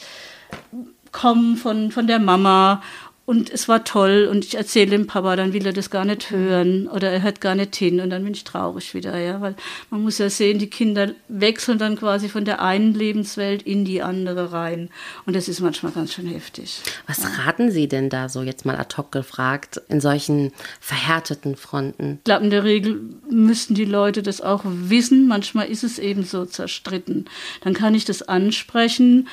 komme 1.11 1.57
von, 1.57 1.91
von 1.91 2.07
der 2.07 2.19
Mama 2.19 2.81
und 3.29 3.51
es 3.51 3.67
war 3.67 3.83
toll 3.83 4.27
und 4.27 4.43
ich 4.43 4.55
erzähle 4.55 4.89
dem 4.89 5.05
Papa, 5.05 5.35
dann 5.35 5.53
will 5.53 5.63
er 5.63 5.71
das 5.71 5.91
gar 5.91 6.03
nicht 6.03 6.31
hören 6.31 6.87
oder 6.87 7.11
er 7.11 7.21
hört 7.21 7.41
gar 7.41 7.53
nicht 7.53 7.75
hin 7.75 7.99
und 7.99 8.09
dann 8.09 8.23
bin 8.23 8.33
ich 8.33 8.43
traurig 8.43 8.95
wieder, 8.95 9.19
ja, 9.19 9.39
weil 9.39 9.53
man 9.91 10.01
muss 10.01 10.17
ja 10.17 10.31
sehen, 10.31 10.57
die 10.57 10.71
Kinder 10.71 11.11
wechseln 11.27 11.77
dann 11.77 11.95
quasi 11.95 12.27
von 12.27 12.43
der 12.43 12.59
einen 12.59 12.95
Lebenswelt 12.95 13.61
in 13.61 13.85
die 13.85 14.01
andere 14.01 14.51
rein 14.51 14.89
und 15.27 15.35
das 15.35 15.47
ist 15.47 15.59
manchmal 15.59 15.91
ganz 15.91 16.13
schön 16.13 16.25
heftig. 16.25 16.81
Was 17.05 17.21
ja. 17.21 17.29
raten 17.45 17.69
Sie 17.69 17.87
denn 17.87 18.09
da 18.09 18.29
so 18.29 18.41
jetzt 18.41 18.65
mal 18.65 18.77
ad 18.77 18.97
hoc 18.97 19.11
gefragt 19.11 19.79
in 19.89 20.01
solchen 20.01 20.51
verhärteten 20.79 21.55
Fronten? 21.55 22.15
Ich 22.17 22.23
glaube, 22.23 22.45
in 22.45 22.49
der 22.49 22.63
Regel 22.63 22.99
müssten 23.29 23.75
die 23.75 23.85
Leute 23.85 24.23
das 24.23 24.41
auch 24.41 24.63
wissen. 24.65 25.27
Manchmal 25.27 25.67
ist 25.67 25.83
es 25.83 25.99
eben 25.99 26.23
so 26.23 26.45
zerstritten. 26.45 27.25
Dann 27.61 27.75
kann 27.75 27.93
ich 27.93 28.05
das 28.05 28.23
ansprechen 28.23 29.27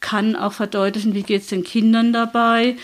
kann 0.00 0.34
auch 0.34 0.52
verdeutlichen, 0.52 1.14
wie 1.14 1.22
geht 1.22 1.42
es 1.42 1.48
den 1.48 1.62
Kindern 1.62 2.12
dabei. 2.12 2.76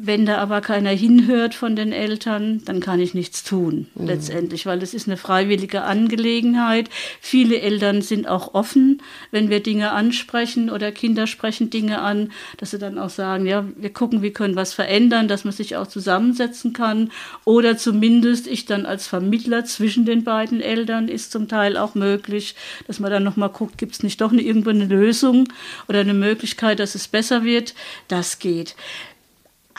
Wenn 0.00 0.26
da 0.26 0.38
aber 0.38 0.60
keiner 0.60 0.90
hinhört 0.90 1.56
von 1.56 1.74
den 1.74 1.90
Eltern, 1.90 2.62
dann 2.64 2.78
kann 2.78 3.00
ich 3.00 3.14
nichts 3.14 3.42
tun, 3.42 3.88
mhm. 3.96 4.06
letztendlich, 4.06 4.64
weil 4.64 4.80
es 4.80 4.94
ist 4.94 5.08
eine 5.08 5.16
freiwillige 5.16 5.82
Angelegenheit. 5.82 6.88
Viele 7.20 7.60
Eltern 7.60 8.00
sind 8.00 8.28
auch 8.28 8.54
offen, 8.54 9.02
wenn 9.32 9.50
wir 9.50 9.60
Dinge 9.60 9.90
ansprechen 9.90 10.70
oder 10.70 10.92
Kinder 10.92 11.26
sprechen 11.26 11.70
Dinge 11.70 12.00
an, 12.00 12.30
dass 12.58 12.70
sie 12.70 12.78
dann 12.78 12.96
auch 12.96 13.10
sagen, 13.10 13.44
ja, 13.44 13.64
wir 13.76 13.92
gucken, 13.92 14.22
wir 14.22 14.32
können 14.32 14.54
was 14.54 14.72
verändern, 14.72 15.26
dass 15.26 15.42
man 15.44 15.52
sich 15.52 15.74
auch 15.74 15.88
zusammensetzen 15.88 16.72
kann. 16.72 17.10
Oder 17.44 17.76
zumindest 17.76 18.46
ich 18.46 18.66
dann 18.66 18.86
als 18.86 19.08
Vermittler 19.08 19.64
zwischen 19.64 20.04
den 20.04 20.22
beiden 20.22 20.60
Eltern 20.60 21.08
ist 21.08 21.32
zum 21.32 21.48
Teil 21.48 21.76
auch 21.76 21.96
möglich, 21.96 22.54
dass 22.86 23.00
man 23.00 23.10
dann 23.10 23.24
nochmal 23.24 23.50
guckt, 23.50 23.78
gibt 23.78 23.94
es 23.94 24.04
nicht 24.04 24.20
doch 24.20 24.30
eine, 24.30 24.42
irgendwo 24.42 24.70
eine 24.70 24.84
Lösung 24.84 25.48
oder 25.88 25.98
eine 26.00 26.14
Möglichkeit, 26.14 26.78
dass 26.78 26.94
es 26.94 27.08
besser 27.08 27.42
wird. 27.42 27.74
Das 28.06 28.38
geht. 28.38 28.76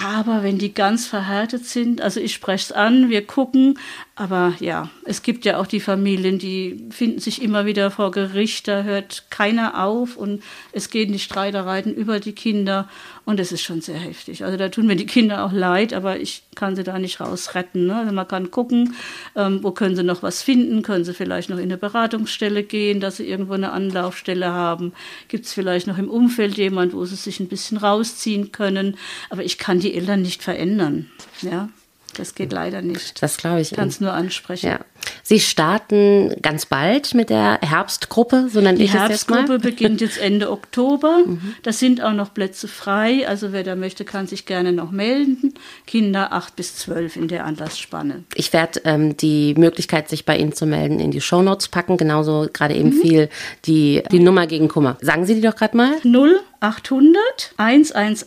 Aber 0.01 0.43
wenn 0.43 0.57
die 0.57 0.73
ganz 0.73 1.07
verhärtet 1.07 1.65
sind, 1.65 1.99
also 2.01 2.21
ich 2.21 2.33
spreche 2.33 2.63
es 2.67 2.71
an, 2.71 3.09
wir 3.09 3.27
gucken, 3.27 3.77
aber 4.19 4.53
ja, 4.59 4.89
es 5.05 5.21
gibt 5.21 5.45
ja 5.45 5.57
auch 5.57 5.65
die 5.65 5.79
Familien, 5.79 6.39
die 6.39 6.89
finden 6.89 7.21
sich 7.21 7.41
immer 7.41 7.65
wieder 7.65 7.89
vor 7.89 8.11
Gericht, 8.11 8.67
da 8.67 8.83
hört 8.83 9.23
keiner 9.29 9.81
auf 9.81 10.17
und 10.17 10.43
es 10.73 10.89
gehen 10.89 11.13
die 11.13 11.19
Streitereien 11.19 11.95
über 11.95 12.19
die 12.19 12.33
Kinder 12.33 12.89
und 13.23 13.39
es 13.39 13.53
ist 13.53 13.61
schon 13.61 13.79
sehr 13.79 13.97
heftig. 13.97 14.43
Also 14.43 14.57
da 14.57 14.67
tun 14.67 14.87
mir 14.87 14.97
die 14.97 15.05
Kinder 15.05 15.45
auch 15.45 15.53
leid, 15.53 15.93
aber 15.93 16.19
ich 16.19 16.43
kann 16.55 16.75
sie 16.75 16.83
da 16.83 16.99
nicht 16.99 17.21
rausretten. 17.21 17.87
Ne? 17.87 17.95
Also 17.95 18.11
man 18.11 18.27
kann 18.27 18.51
gucken, 18.51 18.93
ähm, 19.37 19.63
wo 19.63 19.71
können 19.71 19.95
sie 19.95 20.03
noch 20.03 20.21
was 20.21 20.41
finden, 20.41 20.81
können 20.81 21.05
sie 21.05 21.13
vielleicht 21.13 21.49
noch 21.49 21.57
in 21.57 21.63
eine 21.63 21.77
Beratungsstelle 21.77 22.63
gehen, 22.63 22.99
dass 22.99 23.15
sie 23.17 23.25
irgendwo 23.25 23.53
eine 23.53 23.71
Anlaufstelle 23.71 24.51
haben. 24.51 24.91
Gibt 25.29 25.45
es 25.45 25.53
vielleicht 25.53 25.87
noch 25.87 25.97
im 25.97 26.09
Umfeld 26.09 26.57
jemand, 26.57 26.91
wo 26.91 27.05
sie 27.05 27.15
sich 27.15 27.39
ein 27.39 27.47
bisschen 27.47 27.77
rausziehen 27.77 28.51
können, 28.51 28.97
aber 29.29 29.45
ich 29.45 29.57
kann 29.57 29.79
die 29.79 29.93
Eltern 29.93 30.23
nicht 30.23 30.43
verändern. 30.43 31.09
Ja. 31.41 31.69
Das 32.17 32.35
geht 32.35 32.51
leider 32.51 32.81
nicht. 32.81 33.21
Das 33.21 33.37
glaube 33.37 33.61
ich. 33.61 33.71
Ich 33.71 33.77
kann 33.77 33.87
es 33.87 33.99
nur 34.01 34.13
ansprechen. 34.13 34.67
Ja. 34.67 34.79
Sie 35.23 35.39
starten 35.39 36.35
ganz 36.41 36.65
bald 36.65 37.13
mit 37.13 37.29
der 37.29 37.59
Herbstgruppe, 37.61 38.49
so 38.51 38.61
nenne 38.61 38.79
ich 38.79 38.93
es 38.93 38.93
jetzt 38.93 39.29
mal. 39.29 39.43
Die 39.43 39.49
Herbstgruppe 39.49 39.59
beginnt 39.59 40.01
jetzt 40.01 40.17
Ende 40.17 40.51
Oktober. 40.51 41.19
Mhm. 41.25 41.55
Da 41.63 41.71
sind 41.71 42.01
auch 42.01 42.13
noch 42.13 42.33
Plätze 42.33 42.67
frei. 42.67 43.27
Also 43.27 43.51
wer 43.51 43.63
da 43.63 43.75
möchte, 43.75 44.05
kann 44.05 44.27
sich 44.27 44.45
gerne 44.45 44.71
noch 44.71 44.91
melden. 44.91 45.53
Kinder 45.85 46.33
8 46.33 46.55
bis 46.55 46.75
12 46.75 47.15
in 47.15 47.27
der 47.27 47.45
Anlassspanne. 47.45 48.23
Ich 48.35 48.53
werde 48.53 48.81
ähm, 48.85 49.17
die 49.17 49.53
Möglichkeit, 49.55 50.09
sich 50.09 50.25
bei 50.25 50.37
Ihnen 50.37 50.53
zu 50.53 50.65
melden, 50.65 50.99
in 50.99 51.11
die 51.11 51.21
Shownotes 51.21 51.67
packen. 51.67 51.97
Genauso 51.97 52.47
gerade 52.51 52.75
eben 52.75 52.89
mhm. 52.89 53.01
viel 53.01 53.29
die, 53.65 54.03
die 54.11 54.19
Nummer 54.19 54.47
gegen 54.47 54.67
Kummer. 54.67 54.97
Sagen 55.01 55.25
Sie 55.25 55.35
die 55.35 55.41
doch 55.41 55.55
gerade 55.55 55.77
mal. 55.77 55.95
0 56.03 56.39
800 56.61 57.53
111 57.57 58.25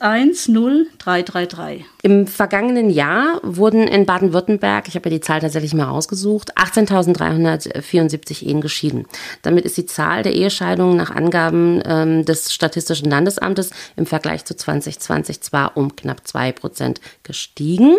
0333. 0.49 1.85
Im 2.05 2.27
vergangenen 2.27 2.91
Jahr 2.91 3.41
wurden 3.43 3.87
in 3.87 4.07
Baden-Württemberg, 4.07 4.89
ich 4.89 4.97
habe 4.97 5.09
ja 5.09 5.17
die 5.17 5.21
Zahl 5.21 5.41
tatsächlich 5.41 5.75
mal 5.75 5.85
rausgesucht, 5.85 6.57
18.374 6.57 8.43
Ehen 8.45 8.61
geschieden. 8.61 9.07
Damit 9.43 9.65
ist 9.65 9.77
die 9.77 9.87
Zahl 9.87 10.23
der 10.23 10.33
Ehescheidungen 10.33 10.97
nach 10.97 11.11
Angaben 11.11 11.81
ähm, 11.85 12.25
des 12.25 12.53
Statistischen 12.53 13.09
Landesamtes 13.09 13.71
im 13.97 14.07
Vergleich 14.07 14.45
zu 14.45 14.57
2020 14.57 15.43
zwar 15.43 15.77
um 15.77 15.95
knapp 15.95 16.27
zwei 16.27 16.51
Prozent 16.51 17.01
gestiegen, 17.23 17.97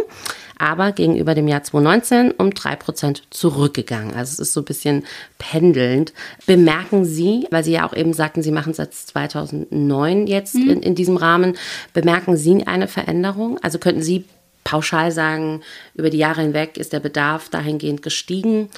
aber 0.57 0.91
gegenüber 0.91 1.35
dem 1.35 1.47
Jahr 1.47 1.63
2019 1.63 2.31
um 2.31 2.53
drei 2.53 2.75
Prozent 2.75 3.23
zurückgegangen. 3.29 4.13
Also 4.15 4.33
es 4.33 4.39
ist 4.39 4.53
so 4.53 4.61
ein 4.61 4.65
bisschen 4.65 5.05
pendelnd. 5.37 6.13
Bemerken 6.45 7.05
Sie, 7.05 7.47
weil 7.51 7.63
Sie 7.63 7.71
ja 7.71 7.87
auch 7.87 7.95
eben 7.95 8.13
sagten, 8.13 8.43
Sie 8.43 8.51
machen 8.51 8.71
es 8.71 8.77
seit 8.77 8.93
2009 8.93 10.22
jetzt 10.27 10.55
mhm. 10.55 10.69
in, 10.69 10.81
in 10.81 10.95
diesem 10.95 11.17
Rahmen, 11.17 11.55
bemerken 11.93 12.37
Sie 12.37 12.65
eine 12.67 12.87
Veränderung? 12.87 13.57
Also 13.61 13.79
könnten 13.79 14.03
Sie 14.03 14.25
pauschal 14.63 15.11
sagen, 15.11 15.61
über 15.95 16.09
die 16.09 16.17
Jahre 16.17 16.41
hinweg 16.41 16.77
ist 16.77 16.93
der 16.93 16.99
Bedarf 16.99 17.49
dahingehend 17.49 18.01
gestiegen. 18.01 18.69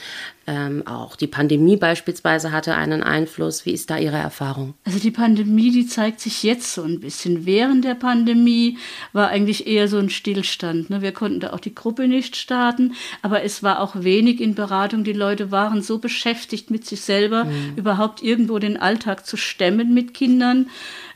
Ähm, 0.48 0.86
auch 0.86 1.16
die 1.16 1.28
Pandemie 1.28 1.76
beispielsweise 1.76 2.52
hatte 2.52 2.76
einen 2.76 3.02
Einfluss. 3.02 3.66
Wie 3.66 3.72
ist 3.72 3.90
da 3.90 3.98
Ihre 3.98 4.18
Erfahrung? 4.18 4.76
Also 4.84 5.00
die 5.00 5.12
Pandemie, 5.12 5.72
die 5.72 5.88
zeigt 5.88 6.20
sich 6.20 6.44
jetzt 6.44 6.74
so 6.74 6.84
ein 6.84 7.00
bisschen. 7.00 7.46
Während 7.46 7.84
der 7.84 7.96
Pandemie 7.96 8.78
war 9.12 9.30
eigentlich 9.30 9.66
eher 9.66 9.88
so 9.88 9.98
ein 9.98 10.10
Stillstand. 10.10 10.92
Ne? 10.92 11.02
Wir 11.02 11.14
konnten 11.14 11.40
da 11.40 11.52
auch 11.52 11.60
die 11.60 11.74
Gruppe 11.74 12.08
nicht 12.08 12.36
starten, 12.36 12.94
aber 13.24 13.44
es 13.44 13.64
war 13.64 13.80
auch 13.80 13.96
wenig 13.96 14.40
in 14.40 14.54
Beratung. 14.54 15.04
Die 15.04 15.14
Leute 15.14 15.50
waren 15.52 15.82
so 15.82 15.98
beschäftigt 15.98 16.70
mit 16.70 16.86
sich 16.86 17.02
selber, 17.02 17.46
mhm. 17.46 17.74
überhaupt 17.76 18.22
irgendwo 18.22 18.60
den 18.60 18.78
Alltag 18.78 19.26
zu 19.26 19.38
stemmen 19.38 19.96
mit 19.96 20.14
Kindern. 20.14 20.70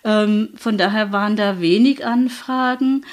Ähm, 0.03 0.49
von 0.55 0.77
daher 0.77 1.11
waren 1.11 1.35
da 1.35 1.59
wenig 1.59 2.05
Anfragen. 2.05 3.05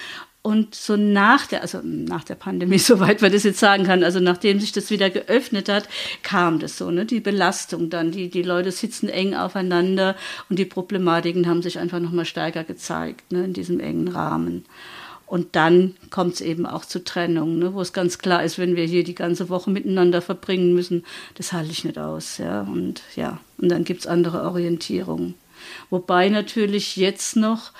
Und 0.46 0.76
so 0.76 0.96
nach 0.96 1.48
der, 1.48 1.62
also 1.62 1.80
nach 1.82 2.22
der 2.22 2.36
Pandemie, 2.36 2.78
soweit 2.78 3.20
man 3.20 3.32
das 3.32 3.42
jetzt 3.42 3.58
sagen 3.58 3.82
kann, 3.82 4.04
also 4.04 4.20
nachdem 4.20 4.60
sich 4.60 4.70
das 4.70 4.90
wieder 4.90 5.10
geöffnet 5.10 5.68
hat, 5.68 5.88
kam 6.22 6.60
das 6.60 6.78
so, 6.78 6.92
ne? 6.92 7.04
Die 7.04 7.18
Belastung 7.18 7.90
dann, 7.90 8.12
die, 8.12 8.30
die 8.30 8.42
Leute 8.42 8.70
sitzen 8.70 9.08
eng 9.08 9.34
aufeinander 9.34 10.14
und 10.48 10.60
die 10.60 10.64
Problematiken 10.64 11.48
haben 11.48 11.62
sich 11.62 11.80
einfach 11.80 11.98
nochmal 11.98 12.26
stärker 12.26 12.62
gezeigt, 12.62 13.32
ne, 13.32 13.44
in 13.44 13.54
diesem 13.54 13.80
engen 13.80 14.06
Rahmen. 14.06 14.66
Und 15.26 15.56
dann 15.56 15.96
kommt 16.10 16.34
es 16.34 16.40
eben 16.40 16.64
auch 16.64 16.84
zu 16.84 17.02
Trennung, 17.02 17.58
ne, 17.58 17.74
wo 17.74 17.80
es 17.80 17.92
ganz 17.92 18.18
klar 18.18 18.44
ist, 18.44 18.56
wenn 18.56 18.76
wir 18.76 18.84
hier 18.84 19.02
die 19.02 19.16
ganze 19.16 19.48
Woche 19.48 19.70
miteinander 19.70 20.22
verbringen 20.22 20.74
müssen, 20.74 21.04
das 21.34 21.52
halte 21.52 21.72
ich 21.72 21.84
nicht 21.84 21.98
aus. 21.98 22.38
Ja, 22.38 22.60
und 22.60 23.02
ja, 23.16 23.40
und 23.58 23.68
dann 23.68 23.82
gibt 23.82 24.02
es 24.02 24.06
andere 24.06 24.42
Orientierungen. 24.42 25.34
Wobei 25.90 26.28
natürlich 26.28 26.96
jetzt 26.96 27.36
noch 27.36 27.72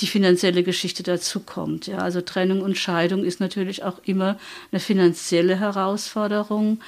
die 0.00 0.06
finanzielle 0.06 0.62
Geschichte 0.62 1.02
dazu 1.02 1.40
kommt. 1.40 1.86
Ja, 1.86 1.98
also 1.98 2.20
Trennung 2.20 2.62
und 2.62 2.76
Scheidung 2.76 3.24
ist 3.24 3.40
natürlich 3.40 3.84
auch 3.84 4.00
immer 4.04 4.38
eine 4.72 4.80
finanzielle 4.80 5.58
Herausforderung. 5.60 6.80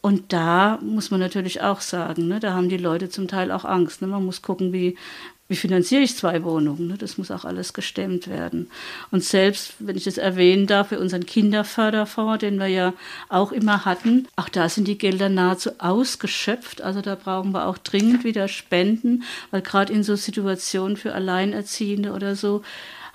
Und 0.00 0.32
da 0.32 0.78
muss 0.82 1.10
man 1.10 1.20
natürlich 1.20 1.62
auch 1.62 1.80
sagen, 1.80 2.28
ne, 2.28 2.38
da 2.38 2.54
haben 2.54 2.68
die 2.68 2.76
Leute 2.76 3.08
zum 3.08 3.28
Teil 3.28 3.50
auch 3.50 3.64
Angst. 3.64 4.00
Ne? 4.02 4.08
Man 4.08 4.24
muss 4.24 4.40
gucken, 4.40 4.72
wie, 4.72 4.96
wie 5.48 5.56
finanziere 5.56 6.02
ich 6.02 6.16
zwei 6.16 6.42
Wohnungen? 6.42 6.88
Ne? 6.88 6.98
Das 6.98 7.18
muss 7.18 7.30
auch 7.30 7.44
alles 7.44 7.72
gestemmt 7.72 8.26
werden. 8.26 8.68
Und 9.12 9.22
selbst, 9.22 9.74
wenn 9.78 9.96
ich 9.96 10.04
das 10.04 10.18
erwähnen 10.18 10.66
darf, 10.66 10.88
für 10.88 10.98
unseren 10.98 11.24
Kinderförderfonds, 11.24 12.40
den 12.40 12.58
wir 12.58 12.66
ja 12.66 12.94
auch 13.28 13.52
immer 13.52 13.84
hatten, 13.84 14.26
auch 14.34 14.48
da 14.48 14.68
sind 14.68 14.88
die 14.88 14.98
Gelder 14.98 15.28
nahezu 15.28 15.70
ausgeschöpft. 15.78 16.82
Also 16.82 17.00
da 17.00 17.14
brauchen 17.14 17.52
wir 17.52 17.66
auch 17.66 17.78
dringend 17.78 18.24
wieder 18.24 18.48
Spenden, 18.48 19.22
weil 19.52 19.62
gerade 19.62 19.92
in 19.92 20.02
so 20.02 20.16
Situationen 20.16 20.96
für 20.96 21.14
Alleinerziehende 21.14 22.12
oder 22.12 22.34
so 22.34 22.62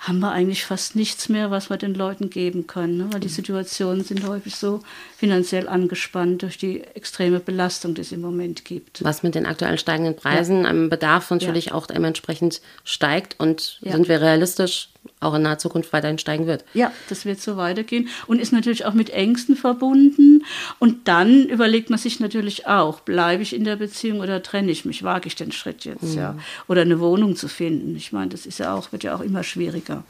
haben 0.02 0.18
wir 0.18 0.32
eigentlich 0.32 0.64
fast 0.64 0.96
nichts 0.96 1.28
mehr, 1.28 1.52
was 1.52 1.70
wir 1.70 1.76
den 1.76 1.94
Leuten 1.94 2.28
geben 2.28 2.66
können, 2.66 2.96
ne? 2.96 3.08
weil 3.12 3.20
die 3.20 3.28
Situationen 3.28 4.02
sind 4.02 4.26
häufig 4.26 4.56
so 4.56 4.80
finanziell 5.16 5.68
angespannt 5.68 6.42
durch 6.42 6.58
die 6.58 6.82
extreme 6.82 7.38
Belastung, 7.38 7.94
die 7.94 8.00
es 8.00 8.10
im 8.10 8.20
Moment 8.20 8.64
gibt. 8.64 9.04
Was 9.04 9.22
mit 9.22 9.36
den 9.36 9.46
aktuell 9.46 9.78
steigenden 9.78 10.16
Preisen 10.16 10.64
ja. 10.64 10.70
am 10.70 10.90
Bedarf 10.90 11.30
natürlich 11.30 11.66
ja. 11.66 11.74
auch 11.74 11.86
dementsprechend 11.86 12.60
steigt 12.82 13.38
und 13.38 13.78
ja. 13.82 13.92
sind 13.92 14.08
wir 14.08 14.20
realistisch, 14.20 14.88
auch 15.20 15.34
in 15.34 15.42
naher 15.42 15.58
Zukunft 15.58 15.92
weiterhin 15.92 16.18
steigen 16.18 16.46
wird. 16.46 16.64
Ja, 16.74 16.92
das 17.08 17.24
wird 17.24 17.40
so 17.40 17.56
weitergehen 17.56 18.08
und 18.26 18.40
ist 18.40 18.52
natürlich 18.52 18.84
auch 18.84 18.94
mit 18.94 19.10
Ängsten 19.10 19.56
verbunden. 19.56 20.44
Und 20.78 21.08
dann 21.08 21.46
überlegt 21.48 21.90
man 21.90 21.98
sich 21.98 22.20
natürlich 22.20 22.66
auch, 22.66 23.00
bleibe 23.00 23.42
ich 23.42 23.54
in 23.54 23.64
der 23.64 23.76
Beziehung 23.76 24.20
oder 24.20 24.42
trenne 24.42 24.70
ich 24.70 24.84
mich, 24.84 25.02
wage 25.02 25.28
ich 25.28 25.36
den 25.36 25.52
Schritt 25.52 25.84
jetzt, 25.84 26.02
mhm. 26.02 26.18
ja. 26.18 26.38
Oder 26.68 26.82
eine 26.82 27.00
Wohnung 27.00 27.36
zu 27.36 27.48
finden. 27.48 27.96
Ich 27.96 28.12
meine, 28.12 28.30
das 28.30 28.46
ist 28.46 28.58
ja 28.58 28.74
auch, 28.74 28.92
wird 28.92 29.04
ja 29.04 29.14
auch 29.14 29.20
immer 29.20 29.42
schwieriger. 29.42 30.04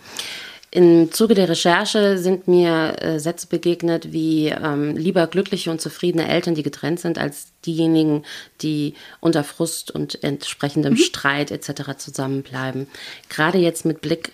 Im 0.75 1.13
Zuge 1.13 1.35
der 1.35 1.51
Recherche 1.51 2.17
sind 2.17 2.49
mir 2.49 2.97
äh, 3.03 3.21
Sätze 3.21 3.47
begegnet 3.47 4.15
wie 4.15 4.49
ähm, 4.49 4.97
lieber 4.97 5.27
glückliche 5.27 5.71
und 5.71 5.83
zufriedene 5.83 6.27
Eltern, 6.27 6.55
die 6.55 6.63
getrennt 6.63 6.99
sind, 6.99 7.19
als 7.19 7.49
diejenigen, 7.67 8.25
die 8.63 8.95
unter 9.21 9.45
Frust 9.45 9.91
und 9.91 10.25
entsprechendem 10.25 10.95
mhm. 10.95 10.97
Streit 10.97 11.51
etc. 11.51 11.99
zusammenbleiben. 11.99 12.87
Gerade 13.29 13.59
jetzt 13.59 13.85
mit 13.85 14.01
Blick 14.01 14.33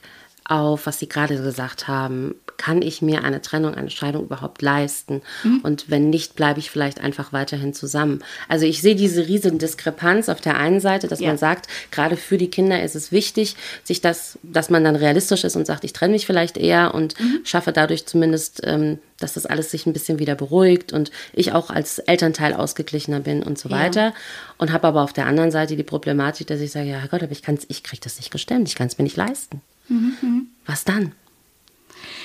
auf, 0.49 0.87
was 0.87 0.99
Sie 0.99 1.09
gerade 1.09 1.37
gesagt 1.37 1.88
haben, 1.88 2.35
kann 2.57 2.83
ich 2.83 3.02
mir 3.02 3.23
eine 3.23 3.40
Trennung, 3.40 3.75
eine 3.75 3.90
Scheidung 3.90 4.25
überhaupt 4.25 4.62
leisten? 4.62 5.23
Mhm. 5.45 5.61
Und 5.62 5.90
wenn 5.90 6.11
nicht, 6.11 6.35
bleibe 6.35 6.59
ich 6.59 6.71
vielleicht 6.71 7.00
einfach 7.00 7.33
weiterhin 7.33 7.73
zusammen. 7.73 8.25
Also 8.49 8.67
ich 8.67 8.83
sehe 8.83 8.97
diese 8.97 9.28
riesige 9.28 9.57
Diskrepanz 9.57 10.28
auf 10.28 10.40
der 10.40 10.57
einen 10.57 10.81
Seite, 10.81 11.07
dass 11.07 11.21
ja. 11.21 11.28
man 11.28 11.38
sagt, 11.38 11.69
gerade 11.90 12.17
für 12.17 12.37
die 12.37 12.50
Kinder 12.50 12.83
ist 12.83 12.97
es 12.97 13.12
wichtig, 13.12 13.57
sich 13.85 14.00
das, 14.00 14.38
dass 14.43 14.71
man 14.71 14.83
dann 14.85 14.97
realistisch 14.97 15.45
ist 15.45 15.55
und 15.55 15.67
sagt, 15.67 15.85
ich 15.85 15.93
trenne 15.93 16.12
mich 16.12 16.26
vielleicht 16.26 16.57
eher 16.57 16.95
und 16.95 17.19
mhm. 17.21 17.40
schaffe 17.45 17.73
dadurch 17.73 18.07
zumindest, 18.07 18.61
ähm, 18.64 18.99
dass 19.21 19.35
das 19.35 19.47
alles 19.47 19.71
sich 19.71 19.87
ein 19.87 19.93
bisschen 19.93 20.19
wieder 20.19 20.35
beruhigt 20.35 20.93
und 20.93 21.11
ich 21.33 21.52
auch 21.52 21.71
als 21.71 21.99
Elternteil 21.99 22.55
ausgeglichener 22.55 23.21
bin 23.21 23.43
und 23.43 23.59
so 23.59 23.71
weiter. 23.71 24.00
Ja. 24.00 24.14
Und 24.59 24.73
habe 24.73 24.88
aber 24.88 25.02
auf 25.02 25.12
der 25.12 25.26
anderen 25.26 25.50
Seite 25.50 25.76
die 25.76 25.83
Problematik, 25.83 26.47
dass 26.47 26.61
ich 26.61 26.73
sage, 26.73 26.88
ja 26.88 27.07
Gott, 27.07 27.23
aber 27.23 27.33
ich 27.33 27.43
kann's, 27.43 27.67
ich 27.69 27.83
kriege 27.83 28.02
das 28.02 28.17
nicht 28.17 28.31
gestemmt, 28.31 28.69
ich 28.69 28.75
kann 28.75 28.87
es 28.88 28.99
mir 28.99 29.05
nicht 29.05 29.17
leisten. 29.17 29.61
Mhm. 29.88 30.38
Was 30.69 30.85
dann? 30.85 31.13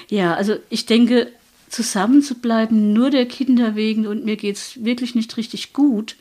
Ja, 0.09 0.35
also 0.35 0.57
ich 0.69 0.85
denke, 0.85 1.31
zusammen 1.69 2.21
zu 2.21 2.35
bleiben, 2.35 2.93
nur 2.93 3.09
der 3.09 3.25
Kinder 3.25 3.75
wegen 3.75 4.05
und 4.05 4.25
mir 4.25 4.35
geht 4.35 4.57
es 4.57 4.83
wirklich 4.83 5.15
nicht 5.15 5.37
richtig 5.37 5.73
gut, 5.73 6.17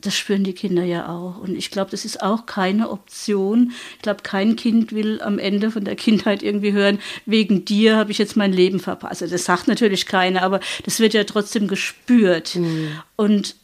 das 0.00 0.16
spüren 0.16 0.44
die 0.44 0.52
Kinder 0.52 0.84
ja 0.84 1.08
auch. 1.08 1.38
Und 1.38 1.56
ich 1.56 1.70
glaube, 1.70 1.90
das 1.90 2.04
ist 2.04 2.22
auch 2.22 2.46
keine 2.46 2.90
Option. 2.90 3.72
Ich 3.96 4.02
glaube, 4.02 4.22
kein 4.22 4.56
Kind 4.56 4.92
will 4.92 5.20
am 5.22 5.38
Ende 5.38 5.70
von 5.70 5.84
der 5.84 5.96
Kindheit 5.96 6.42
irgendwie 6.42 6.72
hören, 6.72 7.00
wegen 7.26 7.64
dir 7.64 7.96
habe 7.96 8.10
ich 8.10 8.18
jetzt 8.18 8.36
mein 8.36 8.52
Leben 8.52 8.80
verpasst. 8.80 9.22
Also 9.22 9.34
das 9.34 9.44
sagt 9.44 9.66
natürlich 9.66 10.06
keiner, 10.06 10.42
aber 10.42 10.60
das 10.84 11.00
wird 11.00 11.14
ja 11.14 11.24
trotzdem 11.24 11.68
gespürt. 11.68 12.56
Mhm. 12.56 12.92
Und 13.16 13.56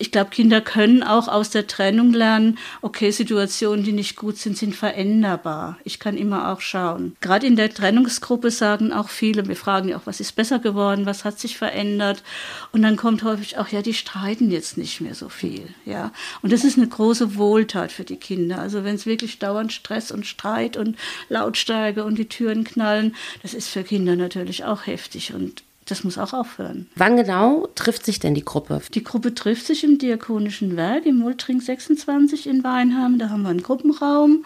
ich 0.00 0.12
glaube, 0.12 0.30
Kinder 0.30 0.60
können 0.60 1.02
auch 1.02 1.26
aus 1.26 1.50
der 1.50 1.66
Trennung 1.66 2.12
lernen, 2.12 2.58
okay, 2.82 3.10
Situationen, 3.10 3.84
die 3.84 3.92
nicht 3.92 4.14
gut 4.14 4.36
sind, 4.36 4.56
sind 4.56 4.76
veränderbar. 4.76 5.76
Ich 5.82 5.98
kann 5.98 6.16
immer 6.16 6.52
auch 6.52 6.60
schauen. 6.60 7.16
Gerade 7.20 7.48
in 7.48 7.56
der 7.56 7.74
Trennungsgruppe 7.74 8.52
sagen 8.52 8.92
auch 8.92 9.08
viele, 9.08 9.48
wir 9.48 9.56
fragen 9.56 9.88
ja 9.88 9.96
auch, 9.96 10.06
was 10.06 10.20
ist 10.20 10.36
besser 10.36 10.60
geworden, 10.60 11.04
was 11.04 11.24
hat 11.24 11.40
sich 11.40 11.58
verändert? 11.58 12.22
Und 12.70 12.82
dann 12.82 12.96
kommt 12.96 13.24
häufig 13.24 13.58
auch, 13.58 13.68
ja, 13.68 13.82
die 13.82 13.94
streiten 13.94 14.52
jetzt 14.52 14.78
nicht 14.78 15.00
mehr 15.00 15.16
so 15.16 15.28
viel, 15.28 15.68
ja. 15.84 16.12
Und 16.42 16.52
das 16.52 16.62
ist 16.62 16.78
eine 16.78 16.86
große 16.86 17.34
Wohltat 17.36 17.90
für 17.90 18.04
die 18.04 18.16
Kinder. 18.16 18.60
Also 18.60 18.84
wenn 18.84 18.94
es 18.94 19.04
wirklich 19.04 19.40
dauernd 19.40 19.72
Stress 19.72 20.12
und 20.12 20.26
Streit 20.26 20.76
und 20.76 20.96
Lautstärke 21.28 22.04
und 22.04 22.18
die 22.18 22.28
Türen 22.28 22.62
knallen, 22.62 23.16
das 23.42 23.52
ist 23.52 23.68
für 23.68 23.82
Kinder 23.82 24.14
natürlich 24.14 24.64
auch 24.64 24.86
heftig 24.86 25.34
und 25.34 25.64
das 25.90 26.04
muss 26.04 26.18
auch 26.18 26.32
aufhören. 26.32 26.88
Wann 26.94 27.16
genau 27.16 27.68
trifft 27.74 28.04
sich 28.04 28.20
denn 28.20 28.34
die 28.34 28.44
Gruppe? 28.44 28.80
Die 28.94 29.04
Gruppe 29.04 29.34
trifft 29.34 29.66
sich 29.66 29.84
im 29.84 29.98
Diakonischen 29.98 30.76
Werk 30.76 31.06
im 31.06 31.18
Multring 31.18 31.60
26 31.60 32.46
in 32.46 32.64
Weinheim. 32.64 33.18
Da 33.18 33.30
haben 33.30 33.42
wir 33.42 33.50
einen 33.50 33.62
Gruppenraum 33.62 34.44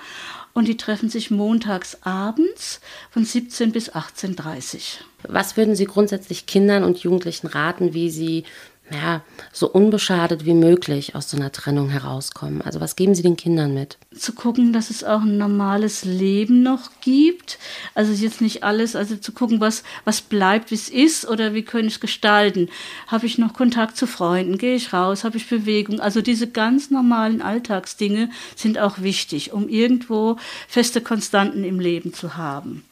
und 0.55 0.69
die 0.69 0.77
treffen 0.77 1.09
sich 1.09 1.31
montags 1.31 1.99
abends 2.03 2.81
von 3.11 3.25
17 3.25 3.73
bis 3.73 3.93
18.30 3.93 4.75
Uhr. 4.75 4.81
Was 5.29 5.57
würden 5.57 5.77
Sie 5.77 5.85
grundsätzlich 5.85 6.47
Kindern 6.47 6.85
und 6.85 6.99
Jugendlichen 6.99 7.47
raten, 7.47 7.95
wie 7.95 8.11
sie 8.11 8.45
ja, 8.93 9.23
so 9.53 9.69
unbeschadet 9.69 10.45
wie 10.45 10.55
möglich 10.55 11.15
aus 11.15 11.31
so 11.31 11.37
einer 11.37 11.53
Trennung 11.53 11.89
herauskommen? 11.89 12.63
Also 12.63 12.81
was 12.81 12.97
geben 12.97 13.15
Sie 13.15 13.23
den 13.23 13.37
Kindern 13.37 13.75
mit? 13.75 13.99
Zu 14.15 14.33
gucken, 14.33 14.73
dass 14.73 14.91
es 14.91 15.03
auch 15.05 15.23
ein 15.23 15.39
normales 15.39 16.05
Leben 16.05 16.63
noch 16.63 16.91
gibt. 17.01 17.59
Also 17.95 18.13
jetzt 18.13 18.41
nicht 18.41 18.65
alles, 18.65 18.95
also 18.95 19.17
zu 19.17 19.33
gucken, 19.33 19.61
was, 19.61 19.83
was 20.05 20.21
bleibt, 20.21 20.71
wie 20.71 20.75
es 20.75 20.89
ist 20.89 21.27
oder 21.27 21.55
wie 21.55 21.63
können 21.63 21.89
ich 21.89 21.95
es 21.95 22.01
gestalten. 22.01 22.69
Habe 23.07 23.27
ich 23.27 23.39
noch 23.39 23.55
Kontakt 23.55 23.97
zu 23.97 24.07
Freunden? 24.07 24.59
Gehe 24.59 24.77
ich 24.77 24.93
raus? 24.93 25.25
Habe 25.25 25.37
ich 25.37 25.49
Bewegung? 25.49 26.01
Also 26.01 26.21
diese 26.21 26.49
ganz 26.49 26.91
normalen 26.91 27.43
Alltagsdinge 27.43 28.31
sind 28.57 28.79
auch 28.79 29.01
wichtig, 29.01 29.53
um 29.53 29.69
irgendwo 29.69 30.37
feste 30.69 31.01
Konstanten 31.01 31.65
im 31.65 31.81
Leben 31.81 32.13
zu 32.13 32.37
haben. 32.37 32.85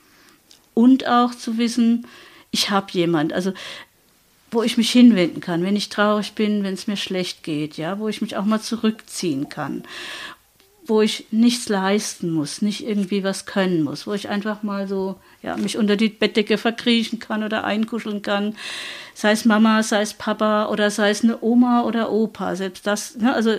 Und 0.75 1.07
auch 1.07 1.35
zu 1.35 1.59
wissen, 1.59 2.07
ich 2.51 2.71
habe 2.71 2.87
jemand. 2.93 3.33
Also 3.33 3.53
wo 4.51 4.63
ich 4.63 4.77
mich 4.77 4.91
hinwenden 4.91 5.41
kann, 5.41 5.63
wenn 5.63 5.77
ich 5.77 5.89
traurig 5.89 6.33
bin, 6.33 6.63
wenn 6.65 6.75
es 6.75 6.87
mir 6.87 6.97
schlecht 6.97 7.43
geht, 7.43 7.77
ja, 7.77 7.99
wo 7.99 8.09
ich 8.09 8.21
mich 8.21 8.37
auch 8.37 8.45
mal 8.45 8.61
zurückziehen 8.61 9.49
kann, 9.49 9.85
wo 10.87 11.03
ich 11.03 11.27
nichts 11.31 11.69
leisten 11.69 12.31
muss, 12.31 12.63
nicht 12.63 12.87
irgendwie 12.87 13.23
was 13.23 13.47
können 13.47 13.83
muss, 13.83 14.07
wo 14.07 14.13
ich 14.13 14.29
einfach 14.29 14.63
mal 14.63 14.89
so, 14.89 15.21
ja, 15.43 15.57
mich 15.57 15.79
unter 15.79 15.97
die 15.97 16.09
Bettdecke 16.09 16.59
verkriechen 16.59 17.19
kann 17.21 17.45
oder 17.45 17.65
einkuscheln 17.65 18.23
kann, 18.23 18.57
sei 19.15 19.33
es 19.33 19.45
Mama, 19.45 19.83
sei 19.83 20.03
es 20.03 20.15
Papa 20.15 20.67
oder 20.67 20.91
sei 20.91 21.11
es 21.11 21.23
eine 21.23 21.43
Oma 21.43 21.83
oder 21.83 22.11
Opa, 22.11 22.57
selbst 22.57 22.87
das, 22.87 23.17
ne, 23.17 23.33
also 23.33 23.59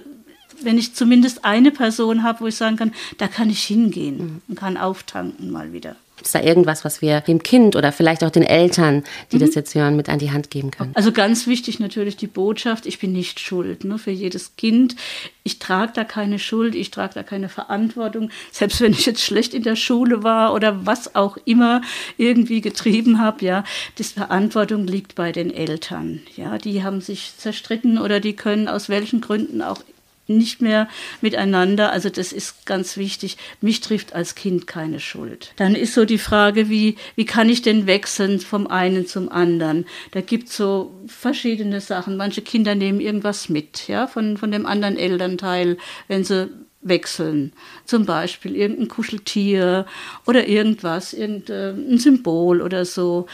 wenn 0.63 0.77
ich 0.77 0.93
zumindest 0.93 1.45
eine 1.45 1.71
Person 1.71 2.23
habe, 2.23 2.41
wo 2.41 2.47
ich 2.47 2.55
sagen 2.55 2.75
kann, 2.75 2.93
da 3.17 3.27
kann 3.27 3.49
ich 3.49 3.63
hingehen 3.63 4.17
mhm. 4.17 4.41
und 4.47 4.55
kann 4.55 4.77
auftanken 4.77 5.51
mal 5.51 5.73
wieder. 5.73 5.95
Ist 6.21 6.35
da 6.35 6.41
irgendwas, 6.41 6.85
was 6.85 7.01
wir 7.01 7.21
dem 7.21 7.41
Kind 7.43 7.75
oder 7.75 7.91
vielleicht 7.91 8.23
auch 8.23 8.29
den 8.29 8.43
Eltern, 8.43 9.03
die 9.31 9.37
mhm. 9.37 9.41
das 9.41 9.55
jetzt 9.55 9.75
hören, 9.75 9.95
mit 9.95 10.09
an 10.09 10.19
die 10.19 10.31
Hand 10.31 10.49
geben 10.49 10.71
können? 10.71 10.91
Also 10.93 11.11
ganz 11.11 11.47
wichtig 11.47 11.79
natürlich 11.79 12.17
die 12.17 12.27
Botschaft, 12.27 12.85
ich 12.85 12.99
bin 12.99 13.11
nicht 13.11 13.39
schuld 13.39 13.83
ne, 13.83 13.97
für 13.97 14.11
jedes 14.11 14.55
Kind. 14.55 14.95
Ich 15.43 15.59
trage 15.59 15.91
da 15.95 16.03
keine 16.03 16.37
Schuld, 16.37 16.75
ich 16.75 16.91
trage 16.91 17.13
da 17.15 17.23
keine 17.23 17.49
Verantwortung. 17.49 18.29
Selbst 18.51 18.81
wenn 18.81 18.91
ich 18.91 19.05
jetzt 19.05 19.21
schlecht 19.21 19.53
in 19.53 19.63
der 19.63 19.75
Schule 19.75 20.23
war 20.23 20.53
oder 20.53 20.85
was 20.85 21.15
auch 21.15 21.37
immer 21.45 21.81
irgendwie 22.17 22.61
getrieben 22.61 23.19
habe, 23.19 23.45
ja, 23.45 23.63
die 23.97 24.03
Verantwortung 24.03 24.85
liegt 24.85 25.15
bei 25.15 25.31
den 25.31 25.51
Eltern. 25.51 26.21
Ja, 26.35 26.57
die 26.57 26.83
haben 26.83 27.01
sich 27.01 27.33
zerstritten 27.37 27.97
oder 27.97 28.19
die 28.19 28.33
können 28.33 28.67
aus 28.67 28.89
welchen 28.89 29.21
Gründen 29.21 29.61
auch 29.61 29.81
nicht 30.27 30.61
mehr 30.61 30.87
miteinander. 31.21 31.91
Also 31.91 32.09
das 32.09 32.31
ist 32.31 32.65
ganz 32.65 32.97
wichtig. 32.97 33.37
Mich 33.59 33.81
trifft 33.81 34.13
als 34.13 34.35
Kind 34.35 34.67
keine 34.67 34.99
Schuld. 34.99 35.53
Dann 35.57 35.75
ist 35.75 35.93
so 35.93 36.05
die 36.05 36.17
Frage, 36.17 36.69
wie, 36.69 36.95
wie 37.15 37.25
kann 37.25 37.49
ich 37.49 37.61
denn 37.61 37.87
wechseln 37.87 38.39
vom 38.39 38.67
einen 38.67 39.07
zum 39.07 39.31
anderen? 39.31 39.85
Da 40.11 40.21
gibt 40.21 40.49
es 40.49 40.57
so 40.57 40.93
verschiedene 41.07 41.81
Sachen. 41.81 42.17
Manche 42.17 42.41
Kinder 42.41 42.75
nehmen 42.75 42.99
irgendwas 42.99 43.49
mit, 43.49 43.87
ja, 43.87 44.07
von, 44.07 44.37
von 44.37 44.51
dem 44.51 44.65
anderen 44.65 44.97
Elternteil, 44.97 45.77
wenn 46.07 46.23
sie 46.23 46.49
wechseln. 46.81 47.53
Zum 47.85 48.05
Beispiel 48.05 48.55
irgendein 48.55 48.87
Kuscheltier 48.87 49.85
oder 50.25 50.47
irgendwas, 50.47 51.13
irgendein 51.13 51.97
Symbol 51.99 52.61
oder 52.61 52.85
so. 52.85 53.27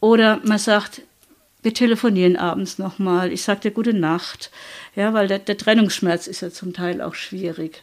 Oder 0.00 0.40
man 0.44 0.58
sagt, 0.58 1.02
wir 1.62 1.74
telefonieren 1.74 2.36
abends 2.36 2.78
nochmal, 2.78 3.32
ich 3.32 3.42
sage 3.42 3.60
dir 3.60 3.70
gute 3.70 3.94
Nacht, 3.94 4.50
ja, 4.96 5.12
weil 5.12 5.28
der, 5.28 5.38
der 5.38 5.56
Trennungsschmerz 5.56 6.26
ist 6.26 6.40
ja 6.40 6.50
zum 6.50 6.72
Teil 6.72 7.00
auch 7.02 7.14
schwierig. 7.14 7.82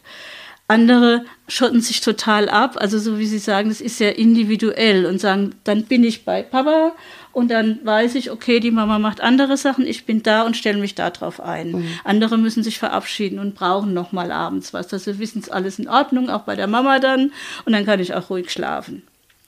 Andere 0.70 1.24
schotten 1.48 1.80
sich 1.80 2.02
total 2.02 2.50
ab, 2.50 2.76
also 2.78 2.98
so 2.98 3.18
wie 3.18 3.26
Sie 3.26 3.38
sagen, 3.38 3.70
das 3.70 3.80
ist 3.80 3.96
sehr 3.96 4.18
individuell 4.18 5.06
und 5.06 5.18
sagen, 5.18 5.54
dann 5.64 5.84
bin 5.84 6.04
ich 6.04 6.26
bei 6.26 6.42
Papa 6.42 6.92
und 7.32 7.50
dann 7.50 7.78
weiß 7.84 8.16
ich, 8.16 8.30
okay, 8.30 8.60
die 8.60 8.70
Mama 8.70 8.98
macht 8.98 9.22
andere 9.22 9.56
Sachen, 9.56 9.86
ich 9.86 10.04
bin 10.04 10.22
da 10.22 10.42
und 10.42 10.58
stelle 10.58 10.78
mich 10.78 10.94
darauf 10.94 11.40
ein. 11.40 11.72
Mhm. 11.72 11.88
Andere 12.04 12.36
müssen 12.36 12.62
sich 12.62 12.78
verabschieden 12.78 13.38
und 13.38 13.54
brauchen 13.54 13.94
nochmal 13.94 14.30
abends 14.30 14.74
was. 14.74 14.92
Also 14.92 15.18
wissen 15.18 15.40
es 15.40 15.48
alles 15.48 15.78
in 15.78 15.88
Ordnung, 15.88 16.28
auch 16.28 16.42
bei 16.42 16.54
der 16.54 16.66
Mama 16.66 16.98
dann 16.98 17.32
und 17.64 17.72
dann 17.72 17.86
kann 17.86 18.00
ich 18.00 18.12
auch 18.12 18.28
ruhig 18.28 18.50
schlafen. 18.50 19.02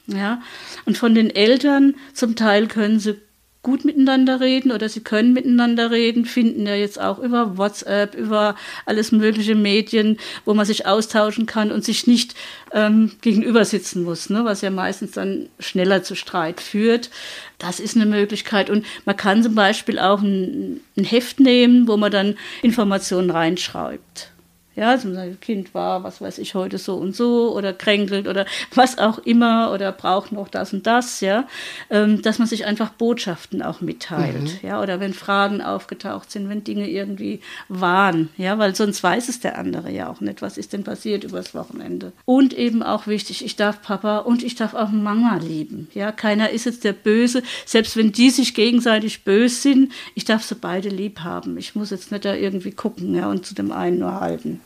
Ja, 0.06 0.40
und 0.86 0.96
von 0.96 1.14
den 1.14 1.28
Eltern 1.28 1.96
zum 2.14 2.34
Teil 2.34 2.66
können 2.66 2.98
sie 2.98 3.16
gut 3.62 3.84
miteinander 3.84 4.40
reden 4.40 4.72
oder 4.72 4.88
sie 4.88 5.00
können 5.00 5.34
miteinander 5.34 5.90
reden, 5.90 6.24
finden 6.24 6.66
ja 6.66 6.74
jetzt 6.74 6.98
auch 6.98 7.18
über 7.18 7.58
WhatsApp, 7.58 8.14
über 8.14 8.56
alles 8.86 9.12
mögliche 9.12 9.54
Medien, 9.54 10.18
wo 10.46 10.54
man 10.54 10.64
sich 10.64 10.86
austauschen 10.86 11.44
kann 11.44 11.70
und 11.70 11.84
sich 11.84 12.06
nicht 12.06 12.34
ähm, 12.72 13.12
gegenüber 13.20 13.66
sitzen 13.66 14.02
muss, 14.02 14.30
ne, 14.30 14.44
was 14.44 14.62
ja 14.62 14.70
meistens 14.70 15.12
dann 15.12 15.50
schneller 15.58 16.02
zu 16.02 16.14
Streit 16.14 16.60
führt. 16.60 17.10
Das 17.58 17.80
ist 17.80 17.96
eine 17.96 18.06
Möglichkeit. 18.06 18.70
Und 18.70 18.86
man 19.04 19.16
kann 19.16 19.42
zum 19.42 19.54
Beispiel 19.54 19.98
auch 19.98 20.22
ein, 20.22 20.80
ein 20.96 21.04
Heft 21.04 21.38
nehmen, 21.38 21.86
wo 21.86 21.98
man 21.98 22.10
dann 22.10 22.36
Informationen 22.62 23.30
reinschreibt. 23.30 24.30
Ja, 24.80 24.92
also 24.92 25.12
das 25.12 25.38
Kind 25.40 25.74
war, 25.74 26.04
was 26.04 26.22
weiß 26.22 26.38
ich, 26.38 26.54
heute 26.54 26.78
so 26.78 26.96
und 26.96 27.14
so 27.14 27.54
oder 27.54 27.74
kränkelt 27.74 28.26
oder 28.26 28.46
was 28.74 28.96
auch 28.96 29.18
immer 29.18 29.72
oder 29.74 29.92
braucht 29.92 30.32
noch 30.32 30.48
das 30.48 30.72
und 30.72 30.86
das, 30.86 31.20
ja, 31.20 31.46
ähm, 31.90 32.22
dass 32.22 32.38
man 32.38 32.48
sich 32.48 32.64
einfach 32.64 32.88
Botschaften 32.88 33.60
auch 33.60 33.82
mitteilt, 33.82 34.40
mhm. 34.40 34.66
ja, 34.66 34.80
oder 34.80 34.98
wenn 34.98 35.12
Fragen 35.12 35.60
aufgetaucht 35.60 36.30
sind, 36.30 36.48
wenn 36.48 36.64
Dinge 36.64 36.88
irgendwie 36.88 37.42
waren, 37.68 38.30
ja, 38.38 38.56
weil 38.56 38.74
sonst 38.74 39.02
weiß 39.02 39.28
es 39.28 39.40
der 39.40 39.58
andere 39.58 39.90
ja 39.90 40.08
auch 40.08 40.22
nicht, 40.22 40.40
was 40.40 40.56
ist 40.56 40.72
denn 40.72 40.82
passiert 40.82 41.24
übers 41.24 41.54
Wochenende. 41.54 42.12
Und 42.24 42.54
eben 42.54 42.82
auch 42.82 43.06
wichtig, 43.06 43.44
ich 43.44 43.56
darf 43.56 43.82
Papa 43.82 44.20
und 44.20 44.42
ich 44.42 44.54
darf 44.54 44.72
auch 44.72 44.88
Mama 44.88 45.38
lieben, 45.42 45.88
ja, 45.92 46.10
keiner 46.10 46.48
ist 46.48 46.64
jetzt 46.64 46.84
der 46.84 46.94
Böse, 46.94 47.42
selbst 47.66 47.98
wenn 47.98 48.12
die 48.12 48.30
sich 48.30 48.54
gegenseitig 48.54 49.24
böse 49.24 49.56
sind, 49.56 49.92
ich 50.14 50.24
darf 50.24 50.42
sie 50.42 50.54
beide 50.54 50.88
lieb 50.88 51.20
haben. 51.20 51.58
Ich 51.58 51.74
muss 51.74 51.90
jetzt 51.90 52.10
nicht 52.10 52.24
da 52.24 52.32
irgendwie 52.32 52.72
gucken, 52.72 53.14
ja, 53.14 53.28
und 53.28 53.44
zu 53.44 53.54
dem 53.54 53.72
einen 53.72 53.98
nur 53.98 54.18
halten. 54.18 54.62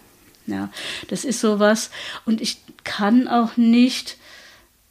Ja, 0.47 0.71
das 1.09 1.25
ist 1.25 1.41
sowas. 1.41 1.91
Und 2.25 2.41
ich 2.41 2.59
kann 2.85 3.29
auch 3.29 3.57
nicht 3.57 4.19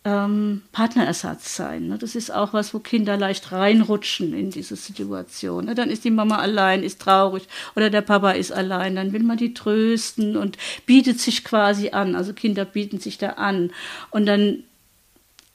ähm, 0.05 0.63
Partnerersatz 0.71 1.55
sein. 1.55 1.87
Ne? 1.87 1.97
Das 1.97 2.15
ist 2.15 2.31
auch 2.31 2.53
was, 2.53 2.73
wo 2.73 2.79
Kinder 2.79 3.17
leicht 3.17 3.51
reinrutschen 3.51 4.33
in 4.33 4.49
diese 4.51 4.75
Situation. 4.75 5.65
Ne? 5.65 5.75
Dann 5.75 5.89
ist 5.89 6.03
die 6.03 6.11
Mama 6.11 6.37
allein, 6.37 6.83
ist 6.83 7.01
traurig 7.01 7.47
oder 7.75 7.89
der 7.89 8.01
Papa 8.01 8.31
ist 8.31 8.51
allein. 8.51 8.95
Dann 8.95 9.13
will 9.13 9.23
man 9.23 9.37
die 9.37 9.53
trösten 9.53 10.35
und 10.35 10.57
bietet 10.85 11.19
sich 11.19 11.43
quasi 11.43 11.91
an. 11.91 12.15
Also 12.15 12.33
Kinder 12.33 12.65
bieten 12.65 12.99
sich 12.99 13.17
da 13.17 13.31
an. 13.31 13.71
Und 14.09 14.25
dann 14.25 14.63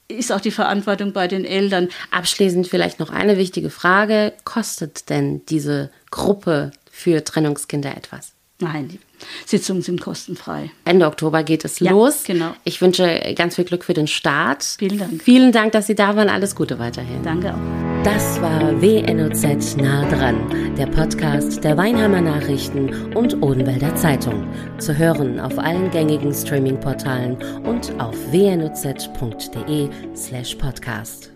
ist 0.07 0.31
auch 0.31 0.41
die 0.41 0.51
Verantwortung 0.51 1.13
bei 1.13 1.27
den 1.27 1.45
Eltern. 1.45 1.89
Abschließend 2.09 2.67
vielleicht 2.67 2.99
noch 2.99 3.11
eine 3.11 3.37
wichtige 3.37 3.69
Frage. 3.69 4.33
Kostet 4.43 5.09
denn 5.11 5.45
diese 5.45 5.91
Gruppe 6.09 6.71
für 6.89 7.23
Trennungskinder 7.23 7.95
etwas? 7.95 8.33
Nein, 8.59 8.97
Sitzungen 9.45 9.81
sind 9.81 10.01
kostenfei. 10.01 10.71
Ende 10.85 11.05
Oktober 11.05 11.43
geht 11.43 11.65
es 11.65 11.79
ja, 11.79 11.91
los. 11.91 12.23
Genau. 12.25 12.53
Ich 12.63 12.81
wünsche 12.81 13.33
ganz 13.35 13.55
viel 13.55 13.65
Glück 13.65 13.83
für 13.83 13.93
den 13.93 14.07
Start. 14.07 14.63
Vielen 14.77 14.97
Dank. 14.97 15.23
Vielen 15.23 15.51
Dank, 15.51 15.71
dass 15.71 15.87
Sie 15.87 15.95
da 15.95 16.15
waren. 16.15 16.29
Alles 16.29 16.55
Gute 16.55 16.79
weiterhin. 16.79 17.23
Danke 17.23 17.53
auch. 17.53 18.03
Das 18.03 18.41
war 18.41 18.81
WNOZ 18.81 19.75
nah 19.75 20.07
dran, 20.09 20.75
der 20.77 20.87
Podcast 20.87 21.63
der 21.65 21.75
Weinheimer 21.75 22.21
Nachrichten 22.21 23.13
und 23.13 23.41
Odenwälder 23.43 23.93
Zeitung. 23.95 24.47
Zu 24.77 24.97
hören 24.97 25.39
auf 25.39 25.59
allen 25.59 25.91
gängigen 25.91 26.33
Streaming-Portalen 26.33 27.35
und 27.65 27.99
auf 27.99 28.15
wnoz.de 28.31 29.89
slash 30.15 30.55
podcast. 30.55 31.31